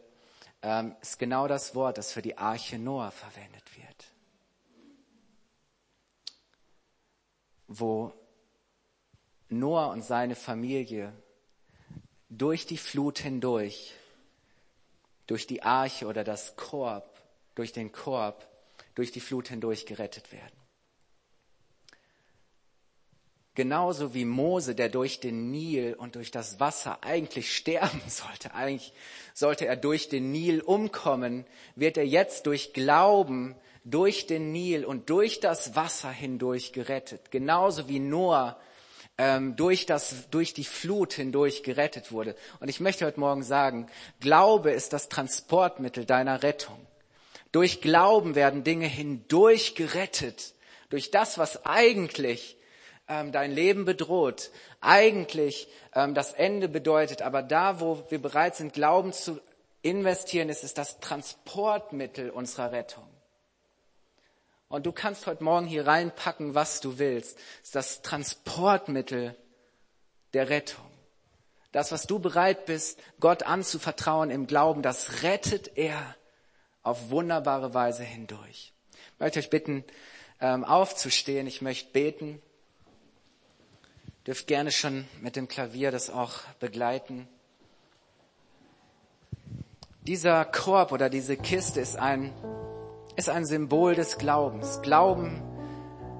ähm, 0.61 0.93
ist 1.01 1.19
genau 1.19 1.47
das 1.47 1.73
Wort, 1.73 1.97
das 1.97 2.11
für 2.11 2.21
die 2.21 2.37
Arche 2.37 2.77
Noah 2.77 3.11
verwendet 3.11 3.63
wird. 3.77 4.07
Wo 7.67 8.13
Noah 9.59 9.87
und 9.87 10.03
seine 10.03 10.35
Familie 10.35 11.13
durch 12.29 12.65
die 12.65 12.77
Flut 12.77 13.19
hindurch, 13.19 13.93
durch 15.27 15.47
die 15.47 15.63
Arche 15.63 16.07
oder 16.07 16.23
das 16.23 16.55
Korb, 16.55 17.21
durch 17.55 17.71
den 17.71 17.91
Korb, 17.91 18.47
durch 18.95 19.11
die 19.11 19.19
Flut 19.19 19.47
hindurch 19.47 19.85
gerettet 19.85 20.31
werden. 20.31 20.63
Genauso 23.55 24.15
wie 24.15 24.25
Mose, 24.25 24.73
der 24.73 24.89
durch 24.89 25.19
den 25.19 25.51
Nil 25.51 25.93
und 25.93 26.15
durch 26.15 26.31
das 26.31 26.59
Wasser 26.59 27.03
eigentlich 27.03 27.55
sterben 27.55 28.01
sollte, 28.07 28.53
eigentlich 28.55 28.93
sollte 29.33 29.67
er 29.67 29.75
durch 29.75 30.09
den 30.09 30.31
Nil 30.31 30.61
umkommen, 30.61 31.45
wird 31.75 31.97
er 31.97 32.05
jetzt 32.05 32.47
durch 32.47 32.73
Glauben 32.73 33.55
durch 33.83 34.27
den 34.27 34.51
Nil 34.51 34.85
und 34.85 35.09
durch 35.09 35.39
das 35.39 35.75
Wasser 35.75 36.09
hindurch 36.09 36.71
gerettet. 36.71 37.31
Genauso 37.31 37.89
wie 37.89 37.99
Noah 37.99 38.59
ähm, 39.17 39.55
durch, 39.55 39.85
das, 39.85 40.29
durch 40.31 40.53
die 40.53 40.63
Flut 40.63 41.13
hindurch 41.13 41.63
gerettet 41.63 42.11
wurde. 42.11 42.35
Und 42.59 42.69
ich 42.69 42.79
möchte 42.79 43.05
heute 43.05 43.19
Morgen 43.19 43.43
sagen, 43.43 43.87
Glaube 44.19 44.71
ist 44.71 44.93
das 44.93 45.09
Transportmittel 45.09 46.05
deiner 46.05 46.43
Rettung. 46.43 46.87
Durch 47.51 47.81
Glauben 47.81 48.35
werden 48.35 48.63
Dinge 48.63 48.87
hindurch 48.87 49.75
gerettet. 49.75 50.53
Durch 50.89 51.11
das, 51.11 51.37
was 51.37 51.65
eigentlich 51.65 52.57
ähm, 53.07 53.31
dein 53.31 53.51
Leben 53.51 53.85
bedroht, 53.85 54.49
eigentlich 54.81 55.67
ähm, 55.93 56.15
das 56.15 56.33
Ende 56.33 56.67
bedeutet. 56.67 57.21
Aber 57.21 57.43
da, 57.43 57.79
wo 57.79 58.03
wir 58.09 58.21
bereit 58.21 58.55
sind, 58.55 58.73
Glauben 58.73 59.13
zu 59.13 59.39
investieren, 59.83 60.49
ist 60.49 60.63
es 60.63 60.73
das 60.73 60.99
Transportmittel 60.99 62.29
unserer 62.31 62.71
Rettung. 62.71 63.12
Und 64.73 64.87
du 64.87 64.91
kannst 64.91 65.27
heute 65.27 65.43
Morgen 65.43 65.67
hier 65.67 65.85
reinpacken, 65.85 66.55
was 66.55 66.81
du 66.81 66.97
willst. 66.97 67.37
Das 67.37 67.63
ist 67.63 67.75
das 67.75 68.01
Transportmittel 68.01 69.35
der 70.33 70.49
Rettung. 70.49 70.89
Das, 71.71 71.91
was 71.91 72.07
du 72.07 72.17
bereit 72.17 72.65
bist, 72.65 72.99
Gott 73.19 73.43
anzuvertrauen 73.43 74.31
im 74.31 74.47
Glauben, 74.47 74.81
das 74.81 75.21
rettet 75.21 75.77
er 75.77 76.15
auf 76.81 77.11
wunderbare 77.11 77.75
Weise 77.75 78.01
hindurch. 78.01 78.73
Ich 79.13 79.19
möchte 79.19 79.37
euch 79.37 79.51
bitten, 79.51 79.83
ähm, 80.41 80.63
aufzustehen. 80.63 81.45
Ich 81.45 81.61
möchte 81.61 81.91
beten. 81.91 82.41
Ihr 84.07 84.23
dürft 84.25 84.47
gerne 84.47 84.71
schon 84.71 85.07
mit 85.21 85.35
dem 85.35 85.47
Klavier 85.47 85.91
das 85.91 86.09
auch 86.09 86.39
begleiten. 86.59 87.27
Dieser 90.01 90.43
Korb 90.45 90.91
oder 90.91 91.11
diese 91.11 91.37
Kiste 91.37 91.79
ist 91.79 91.95
ein 91.95 92.33
ist 93.15 93.29
ein 93.29 93.45
Symbol 93.45 93.95
des 93.95 94.17
Glaubens. 94.17 94.81
Glauben 94.81 95.41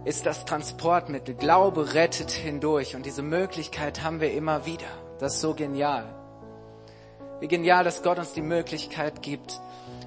ist 0.06 0.25
das 0.25 0.45
Transportmittel. 0.45 1.36
Glaube 1.36 1.93
rettet 1.93 2.32
hindurch. 2.32 2.95
Und 2.95 3.06
diese 3.06 3.23
Möglichkeit 3.23 4.03
haben 4.03 4.19
wir 4.19 4.34
immer 4.34 4.65
wieder. 4.65 4.88
Das 5.19 5.36
ist 5.36 5.41
so 5.41 5.53
genial. 5.53 6.06
Wie 7.39 7.47
genial, 7.47 7.84
dass 7.84 8.03
Gott 8.03 8.19
uns 8.19 8.34
die 8.34 8.41
Möglichkeit 8.41 9.21
gibt, 9.21 9.60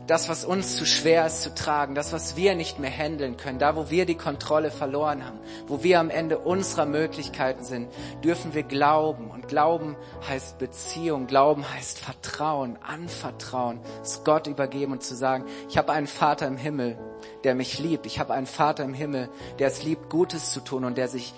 das, 0.06 0.28
was 0.28 0.44
uns 0.44 0.76
zu 0.76 0.86
schwer 0.86 1.26
ist 1.26 1.42
zu 1.42 1.54
tragen, 1.54 1.94
das, 1.94 2.12
was 2.12 2.36
wir 2.36 2.54
nicht 2.54 2.78
mehr 2.78 2.90
handeln 2.90 3.36
können, 3.36 3.58
da, 3.58 3.74
wo 3.74 3.90
wir 3.90 4.06
die 4.06 4.14
Kontrolle 4.14 4.70
verloren 4.70 5.24
haben, 5.24 5.38
wo 5.66 5.82
wir 5.82 5.98
am 5.98 6.10
Ende 6.10 6.38
unserer 6.38 6.86
Möglichkeiten 6.86 7.64
sind, 7.64 7.92
dürfen 8.22 8.54
wir 8.54 8.62
glauben. 8.62 9.30
Und 9.30 9.48
Glauben 9.48 9.96
heißt 10.28 10.58
Beziehung, 10.58 11.26
Glauben 11.26 11.64
heißt 11.74 11.98
Vertrauen, 11.98 12.78
Anvertrauen, 12.82 13.80
es 14.02 14.22
Gott 14.24 14.46
übergeben 14.46 14.92
und 14.92 15.02
zu 15.02 15.14
sagen, 15.16 15.44
ich 15.68 15.76
habe 15.76 15.92
einen 15.92 16.06
Vater 16.06 16.46
im 16.46 16.56
Himmel, 16.56 16.98
der 17.44 17.54
mich 17.54 17.78
liebt. 17.78 18.06
Ich 18.06 18.20
habe 18.20 18.34
einen 18.34 18.46
Vater 18.46 18.84
im 18.84 18.94
Himmel, 18.94 19.28
der 19.58 19.68
es 19.68 19.82
liebt, 19.82 20.08
Gutes 20.08 20.52
zu 20.52 20.60
tun 20.60 20.84
und 20.84 20.98
der 20.98 21.08
sich 21.08 21.34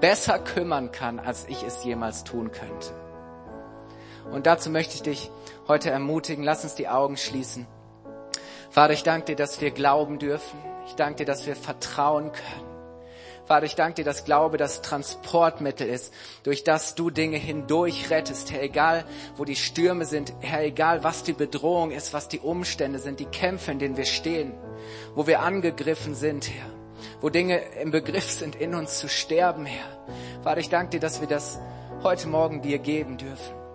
besser 0.00 0.38
kümmern 0.38 0.92
kann, 0.92 1.18
als 1.18 1.46
ich 1.48 1.62
es 1.62 1.84
jemals 1.84 2.24
tun 2.24 2.50
könnte. 2.50 2.92
Und 4.30 4.46
dazu 4.46 4.70
möchte 4.70 4.94
ich 4.94 5.02
dich 5.02 5.30
heute 5.68 5.90
ermutigen. 5.90 6.44
Lass 6.44 6.64
uns 6.64 6.74
die 6.74 6.88
Augen 6.88 7.16
schließen. 7.16 7.66
Vater, 8.76 8.92
ich 8.92 9.04
danke 9.04 9.24
dir, 9.24 9.36
dass 9.36 9.62
wir 9.62 9.70
glauben 9.70 10.18
dürfen. 10.18 10.58
Ich 10.86 10.96
danke 10.96 11.16
dir, 11.16 11.24
dass 11.24 11.46
wir 11.46 11.56
vertrauen 11.56 12.30
können. 12.30 12.66
Vater, 13.46 13.64
ich 13.64 13.74
danke 13.74 13.94
dir, 13.94 14.04
dass 14.04 14.26
Glaube 14.26 14.58
das 14.58 14.82
Transportmittel 14.82 15.88
ist, 15.88 16.12
durch 16.42 16.62
das 16.62 16.94
du 16.94 17.08
Dinge 17.08 17.38
hindurch 17.38 18.10
rettest. 18.10 18.52
Herr, 18.52 18.62
egal 18.62 19.06
wo 19.36 19.46
die 19.46 19.56
Stürme 19.56 20.04
sind, 20.04 20.34
Herr, 20.40 20.62
egal 20.62 21.02
was 21.04 21.22
die 21.22 21.32
Bedrohung 21.32 21.90
ist, 21.90 22.12
was 22.12 22.28
die 22.28 22.38
Umstände 22.38 22.98
sind, 22.98 23.18
die 23.18 23.24
Kämpfe, 23.24 23.72
in 23.72 23.78
denen 23.78 23.96
wir 23.96 24.04
stehen, 24.04 24.52
wo 25.14 25.26
wir 25.26 25.40
angegriffen 25.40 26.14
sind, 26.14 26.50
Herr, 26.50 26.68
wo 27.22 27.30
Dinge 27.30 27.58
im 27.80 27.92
Begriff 27.92 28.30
sind, 28.30 28.56
in 28.56 28.74
uns 28.74 28.98
zu 28.98 29.08
sterben, 29.08 29.64
Herr. 29.64 29.88
Vater, 30.42 30.60
ich 30.60 30.68
danke 30.68 30.90
dir, 30.90 31.00
dass 31.00 31.22
wir 31.22 31.28
das 31.28 31.58
heute 32.02 32.28
Morgen 32.28 32.60
dir 32.60 32.78
geben 32.78 33.16
dürfen. 33.16 33.65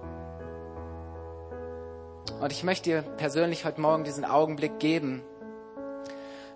Und 2.40 2.52
ich 2.52 2.64
möchte 2.64 2.90
dir 2.90 3.02
persönlich 3.02 3.66
heute 3.66 3.82
Morgen 3.82 4.04
diesen 4.04 4.26
Augenblick 4.26 4.80
geben. 4.80 5.22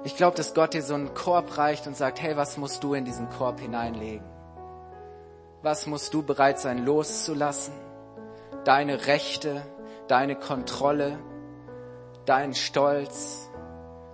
Ich 0.04 0.16
glaube, 0.16 0.38
dass 0.38 0.54
Gott 0.54 0.74
dir 0.74 0.84
so 0.84 0.94
einen 0.94 1.14
Korb 1.14 1.58
reicht 1.58 1.88
und 1.88 1.96
sagt, 1.96 2.22
hey, 2.22 2.38
was 2.38 2.58
musst 2.58 2.84
du 2.84 2.94
in 2.94 3.06
diesen 3.06 3.30
Korb 3.30 3.60
hineinlegen? 3.60 4.26
Was 5.62 5.88
musst 5.88 6.14
du 6.14 6.22
bereit 6.22 6.60
sein 6.60 6.86
loszulassen? 6.86 7.74
Deine 8.66 9.08
Rechte, 9.08 9.64
deine 10.08 10.36
Kontrolle, 10.36 11.18
dein 12.26 12.54
Stolz, 12.54 13.50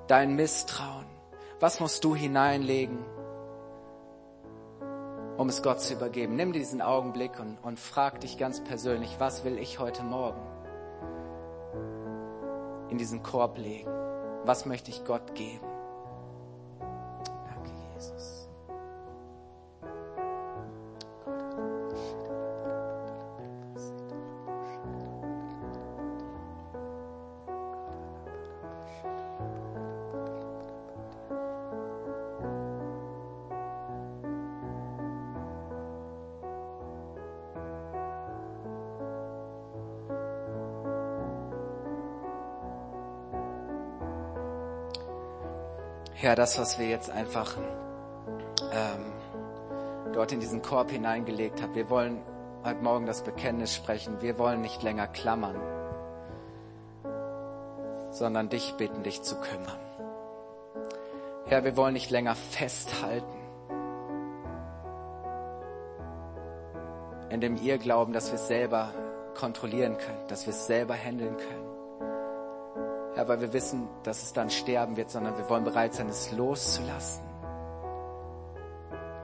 dein 0.08 0.36
Misstrauen. 0.36 1.06
Was 1.60 1.80
musst 1.80 2.04
du 2.04 2.16
hineinlegen, 2.16 3.00
um 5.38 5.50
es 5.50 5.62
Gott 5.62 5.82
zu 5.82 5.94
übergeben? 5.94 6.36
Nimm 6.36 6.54
diesen 6.54 6.82
Augenblick 6.82 7.40
und, 7.40 7.58
und 7.62 7.80
frag 7.80 8.22
dich 8.22 8.38
ganz 8.38 8.64
persönlich, 8.64 9.18
was 9.20 9.44
will 9.44 9.58
ich 9.58 9.80
heute 9.80 10.04
Morgen? 10.04 10.51
In 12.92 12.98
diesen 12.98 13.24
Korb 13.24 13.58
legen? 13.58 13.90
Was 14.46 14.66
möchte 14.66 14.92
ich 14.92 15.04
Gott 15.06 15.34
geben? 15.34 15.71
Herr, 46.22 46.36
das, 46.36 46.60
was 46.60 46.78
wir 46.78 46.88
jetzt 46.88 47.10
einfach 47.10 47.58
ähm, 48.72 50.14
dort 50.14 50.32
in 50.32 50.40
diesen 50.40 50.62
Korb 50.62 50.92
hineingelegt 50.92 51.64
haben, 51.64 51.74
wir 51.74 51.90
wollen 51.90 52.22
heute 52.64 52.84
Morgen 52.84 53.08
das 53.08 53.24
Bekenntnis 53.24 53.74
sprechen. 53.74 54.22
Wir 54.22 54.38
wollen 54.38 54.62
nicht 54.62 54.84
länger 54.84 55.08
klammern, 55.08 55.56
sondern 58.12 58.50
dich 58.50 58.76
bitten, 58.78 59.02
dich 59.02 59.24
zu 59.24 59.34
kümmern. 59.38 59.80
Herr, 61.46 61.64
wir 61.64 61.76
wollen 61.76 61.94
nicht 61.94 62.12
länger 62.12 62.36
festhalten 62.36 63.40
in 67.32 67.42
dem 67.42 67.58
Irrglauben, 67.58 68.14
dass 68.14 68.28
wir 68.28 68.36
es 68.36 68.48
selber 68.48 68.94
kontrollieren 69.34 69.98
können, 69.98 70.28
dass 70.28 70.46
wir 70.46 70.54
es 70.54 70.68
selber 70.68 70.94
handeln 70.94 71.36
können. 71.36 71.71
Weil 73.28 73.42
wir 73.42 73.54
wissen, 73.54 73.88
dass 74.04 74.24
es 74.24 74.34
dann 74.34 74.50
sterben 74.50 74.98
wird, 74.98 75.10
sondern 75.10 75.38
wir 75.38 75.50
wollen 75.50 75.64
bereit 75.64 75.94
sein, 75.94 76.10
es 76.10 76.32
loszulassen, 76.32 77.24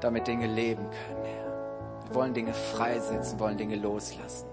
damit 0.02 0.28
Dinge 0.28 0.48
leben 0.48 0.84
können, 0.90 1.26
Herr. 1.26 2.08
Wir 2.08 2.16
wollen 2.16 2.34
Dinge 2.34 2.54
freisetzen, 2.54 3.40
wollen 3.40 3.58
Dinge 3.58 3.76
loslassen. 3.76 4.48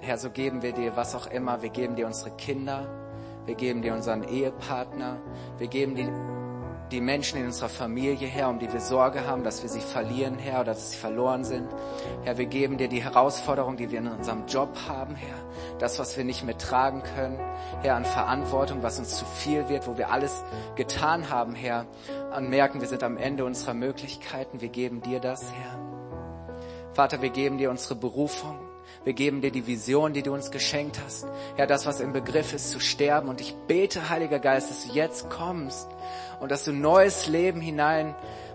Herr, 0.00 0.16
so 0.16 0.30
geben 0.30 0.62
wir 0.62 0.72
dir 0.72 0.96
was 0.96 1.14
auch 1.14 1.26
immer. 1.26 1.60
Wir 1.60 1.70
geben 1.70 1.96
dir 1.96 2.06
unsere 2.06 2.30
Kinder, 2.32 2.86
wir 3.44 3.54
geben 3.54 3.82
dir 3.82 3.94
unseren 3.94 4.22
Ehepartner, 4.22 5.18
wir 5.58 5.66
geben 5.66 5.94
dir 5.94 6.37
die 6.90 7.00
Menschen 7.00 7.38
in 7.38 7.46
unserer 7.46 7.68
Familie, 7.68 8.26
Herr, 8.26 8.48
um 8.48 8.58
die 8.58 8.72
wir 8.72 8.80
Sorge 8.80 9.26
haben, 9.26 9.44
dass 9.44 9.62
wir 9.62 9.68
sie 9.68 9.80
verlieren, 9.80 10.38
Herr, 10.38 10.60
oder 10.60 10.72
dass 10.72 10.92
sie 10.92 10.96
verloren 10.96 11.44
sind. 11.44 11.68
Herr, 12.24 12.38
wir 12.38 12.46
geben 12.46 12.78
dir 12.78 12.88
die 12.88 13.02
Herausforderung, 13.02 13.76
die 13.76 13.90
wir 13.90 13.98
in 13.98 14.08
unserem 14.08 14.46
Job 14.46 14.70
haben, 14.88 15.14
Herr. 15.14 15.36
Das, 15.78 15.98
was 15.98 16.16
wir 16.16 16.24
nicht 16.24 16.44
mehr 16.44 16.56
tragen 16.56 17.02
können, 17.14 17.38
Herr, 17.82 17.96
an 17.96 18.04
Verantwortung, 18.04 18.82
was 18.82 18.98
uns 18.98 19.16
zu 19.16 19.24
viel 19.24 19.68
wird, 19.68 19.86
wo 19.86 19.98
wir 19.98 20.10
alles 20.10 20.42
getan 20.76 21.28
haben, 21.30 21.54
Herr, 21.54 21.86
und 22.36 22.48
merken, 22.48 22.80
wir 22.80 22.88
sind 22.88 23.02
am 23.02 23.16
Ende 23.16 23.44
unserer 23.44 23.74
Möglichkeiten. 23.74 24.60
Wir 24.60 24.68
geben 24.68 25.02
dir 25.02 25.20
das, 25.20 25.44
Herr. 25.52 25.78
Vater, 26.94 27.22
wir 27.22 27.30
geben 27.30 27.58
dir 27.58 27.70
unsere 27.70 27.94
Berufung. 27.94 28.67
Wir 29.04 29.12
geben 29.12 29.40
dir 29.40 29.50
die 29.50 29.66
Vision, 29.66 30.12
die 30.12 30.22
du 30.22 30.34
uns 30.34 30.50
geschenkt 30.50 31.00
hast. 31.04 31.26
Herr, 31.56 31.66
das, 31.66 31.86
was 31.86 32.00
im 32.00 32.12
Begriff 32.12 32.52
ist 32.52 32.70
zu 32.70 32.80
sterben. 32.80 33.28
Und 33.28 33.40
ich 33.40 33.54
bete, 33.66 34.08
Heiliger 34.08 34.38
Geist, 34.38 34.70
dass 34.70 34.86
du 34.86 34.92
jetzt 34.92 35.30
kommst 35.30 35.88
und 36.40 36.50
dass 36.50 36.64
du 36.64 36.72
neues 36.72 37.26
Leben 37.26 37.60
hinein 37.60 38.14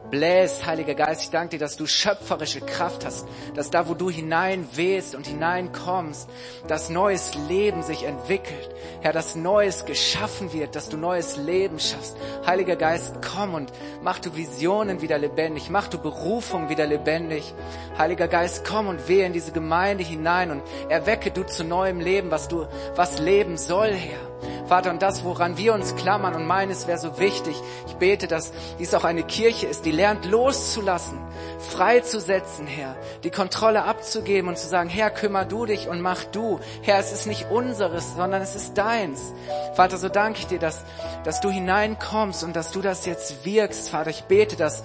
bläst, 0.10 0.66
Heiliger 0.66 0.96
Geist. 0.96 1.24
Ich 1.24 1.30
danke 1.30 1.52
dir, 1.52 1.60
dass 1.60 1.78
du 1.78 1.86
schöpferische 1.86 2.62
Kraft 2.62 3.06
hast, 3.06 3.28
dass 3.56 3.70
da, 3.70 3.88
wo 3.88 3.94
du 3.94 4.10
hinein 4.10 4.68
wehst 4.74 5.16
und 5.16 5.28
hineinkommst, 5.28 6.30
dass 6.68 6.90
neues 6.90 7.34
Leben 7.48 7.84
sich 7.84 8.04
entwickelt. 8.04 8.70
Herr, 9.02 9.14
dass 9.14 9.36
Neues 9.36 9.86
geschaffen 9.86 10.54
wird, 10.54 10.76
dass 10.76 10.90
du 10.90 10.98
neues 10.98 11.38
Leben 11.38 11.80
schaffst. 11.80 12.18
Heiliger 12.46 12.76
Geist, 12.76 13.16
komm 13.22 13.54
und 13.54 13.72
mach 14.02 14.20
du 14.20 14.36
Visionen 14.36 15.02
wieder 15.02 15.18
lebendig, 15.18 15.70
mach 15.70 15.88
du 15.88 15.98
Berufung 15.98 16.70
wieder 16.70 16.86
lebendig. 16.86 17.54
Heiliger 17.98 18.28
Geist, 18.28 18.66
komm 18.66 18.88
und 18.88 19.08
wehe 19.08 19.26
in 19.26 19.34
diese 19.34 19.52
Gemeinde 19.52 20.04
hinein 20.04 20.52
und 20.52 20.64
erwecke 20.90 21.32
du 21.32 21.44
zu 21.46 21.64
neuem 21.64 22.00
Leben, 22.00 22.32
was 22.32 22.48
du, 22.48 22.68
was 22.96 23.20
leben 23.20 23.58
soll, 23.58 23.92
Herr. 23.92 24.33
Vater, 24.68 24.92
und 24.92 25.02
das, 25.02 25.24
woran 25.24 25.58
wir 25.58 25.74
uns 25.74 25.96
klammern 25.96 26.36
und 26.36 26.46
meines 26.46 26.88
wäre 26.88 26.98
so 26.98 27.20
wichtig. 27.20 27.56
Ich 27.88 27.96
bete, 27.96 28.28
dass 28.28 28.52
dies 28.80 28.94
auch 28.94 29.04
eine 29.04 29.24
Kirche 29.24 29.68
ist, 29.68 29.86
die 29.86 29.92
lernt 29.92 30.26
loszulassen, 30.26 31.20
freizusetzen, 31.60 32.68
Herr, 32.68 32.96
die 33.24 33.32
Kontrolle 33.32 33.84
abzugeben 33.84 34.50
und 34.50 34.58
zu 34.58 34.68
sagen, 34.68 34.90
Herr, 34.90 35.10
kümmer 35.10 35.46
du 35.46 35.66
dich 35.66 35.88
und 35.88 36.02
mach 36.02 36.24
du. 36.26 36.60
Herr, 36.82 37.00
es 37.00 37.12
ist 37.12 37.28
nicht 37.28 37.50
unseres, 37.52 38.16
sondern 38.16 38.42
es 38.42 38.56
ist 38.56 38.78
deins. 38.78 39.34
Vater, 39.76 39.98
so 39.98 40.10
danke 40.10 40.40
ich 40.40 40.48
dir, 40.48 40.60
dass, 40.60 40.82
dass 41.24 41.42
du 41.42 41.50
hineinkommst 41.50 42.44
und 42.44 42.56
dass 42.56 42.72
du 42.72 42.82
das 42.82 43.06
jetzt 43.06 43.46
wirkst. 43.46 43.90
Vater, 43.90 44.10
ich 44.10 44.24
bete, 44.24 44.56
dass, 44.56 44.84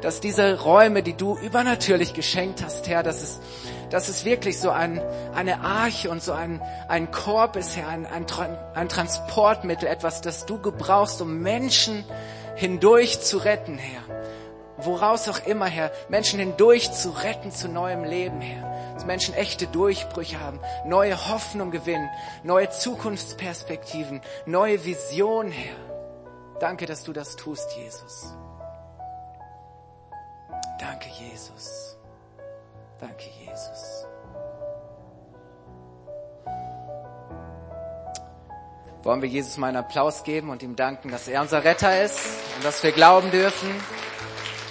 dass 0.00 0.20
diese 0.20 0.60
Räume, 0.60 1.02
die 1.02 1.14
du 1.14 1.36
übernatürlich 1.36 2.14
geschenkt 2.14 2.62
hast, 2.64 2.88
Herr, 2.88 3.02
dass 3.02 3.22
es 3.22 3.40
dass 3.90 4.08
es 4.08 4.24
wirklich 4.24 4.58
so 4.58 4.70
ein, 4.70 5.02
eine 5.34 5.60
Arche 5.62 6.10
und 6.10 6.22
so 6.22 6.32
ein, 6.32 6.62
ein 6.88 7.10
Korb 7.10 7.56
ist, 7.56 7.76
Herr, 7.76 7.88
ein, 7.88 8.06
ein, 8.06 8.24
ein 8.74 8.88
Transportmittel, 8.88 9.88
etwas, 9.88 10.20
das 10.20 10.46
du 10.46 10.60
gebrauchst, 10.60 11.20
um 11.20 11.40
Menschen 11.40 12.04
hindurch 12.54 13.20
zu 13.20 13.38
retten, 13.38 13.78
Herr. 13.78 14.02
Woraus 14.78 15.28
auch 15.28 15.44
immer, 15.46 15.66
Herr, 15.66 15.90
Menschen 16.08 16.38
hindurch 16.38 16.92
zu 16.92 17.10
retten 17.10 17.50
zu 17.50 17.68
neuem 17.68 18.04
Leben, 18.04 18.40
Herr. 18.40 18.94
Dass 18.94 19.04
Menschen 19.04 19.34
echte 19.34 19.66
Durchbrüche 19.66 20.40
haben, 20.40 20.60
neue 20.84 21.28
Hoffnung 21.28 21.70
gewinnen, 21.70 22.08
neue 22.42 22.70
Zukunftsperspektiven, 22.70 24.20
neue 24.46 24.84
Visionen, 24.84 25.52
Herr. 25.52 25.76
Danke, 26.60 26.86
dass 26.86 27.02
du 27.04 27.12
das 27.12 27.36
tust, 27.36 27.76
Jesus. 27.76 28.34
Danke, 30.80 31.10
Jesus. 31.10 31.98
Danke, 32.98 33.24
Jesus. 33.38 34.06
Wollen 39.02 39.20
wir 39.20 39.28
Jesus 39.28 39.58
mal 39.58 39.68
einen 39.68 39.76
Applaus 39.76 40.24
geben 40.24 40.48
und 40.48 40.62
ihm 40.62 40.76
danken, 40.76 41.10
dass 41.10 41.28
er 41.28 41.42
unser 41.42 41.64
Retter 41.64 42.02
ist 42.02 42.18
und 42.56 42.64
dass 42.64 42.82
wir 42.82 42.92
glauben 42.92 43.30
dürfen, 43.30 43.68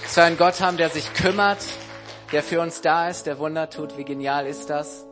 dass 0.03 0.15
wir 0.15 0.23
einen 0.23 0.37
Gott 0.37 0.61
haben, 0.61 0.77
der 0.77 0.89
sich 0.89 1.13
kümmert, 1.13 1.63
der 2.31 2.41
für 2.41 2.59
uns 2.59 2.81
da 2.81 3.09
ist, 3.09 3.27
der 3.27 3.37
Wunder 3.37 3.69
tut. 3.69 3.95
Wie 3.97 4.03
genial 4.03 4.47
ist 4.47 4.69
das? 4.71 5.05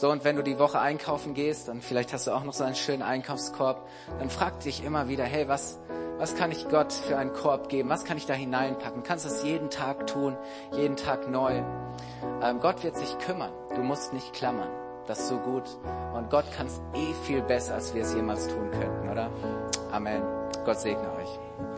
So, 0.00 0.12
und 0.12 0.22
wenn 0.22 0.36
du 0.36 0.44
die 0.44 0.60
Woche 0.60 0.78
einkaufen 0.78 1.34
gehst, 1.34 1.68
und 1.68 1.82
vielleicht 1.82 2.12
hast 2.12 2.28
du 2.28 2.30
auch 2.30 2.44
noch 2.44 2.52
so 2.52 2.62
einen 2.62 2.76
schönen 2.76 3.02
Einkaufskorb, 3.02 3.88
dann 4.20 4.30
frag 4.30 4.60
dich 4.60 4.84
immer 4.84 5.08
wieder, 5.08 5.24
hey, 5.24 5.48
was, 5.48 5.80
was 6.18 6.36
kann 6.36 6.52
ich 6.52 6.68
Gott 6.68 6.92
für 6.92 7.18
einen 7.18 7.32
Korb 7.32 7.68
geben? 7.68 7.88
Was 7.88 8.04
kann 8.04 8.16
ich 8.16 8.24
da 8.24 8.32
hineinpacken? 8.32 9.02
Du 9.02 9.08
kannst 9.08 9.26
das 9.26 9.42
jeden 9.42 9.70
Tag 9.70 10.06
tun, 10.06 10.36
jeden 10.70 10.94
Tag 10.94 11.28
neu. 11.28 11.64
Ähm, 12.40 12.60
Gott 12.60 12.84
wird 12.84 12.96
sich 12.96 13.18
kümmern. 13.18 13.50
Du 13.74 13.82
musst 13.82 14.12
nicht 14.12 14.32
klammern. 14.34 14.70
Das 15.08 15.18
ist 15.18 15.30
so 15.30 15.38
gut. 15.38 15.64
Und 16.14 16.30
Gott 16.30 16.44
kann 16.52 16.68
es 16.68 16.80
eh 16.94 17.12
viel 17.24 17.42
besser, 17.42 17.74
als 17.74 17.92
wir 17.92 18.02
es 18.02 18.14
jemals 18.14 18.46
tun 18.46 18.70
könnten, 18.70 19.08
oder? 19.08 19.32
Amen. 19.90 20.22
Gott 20.64 20.78
segne 20.78 21.10
euch. 21.16 21.77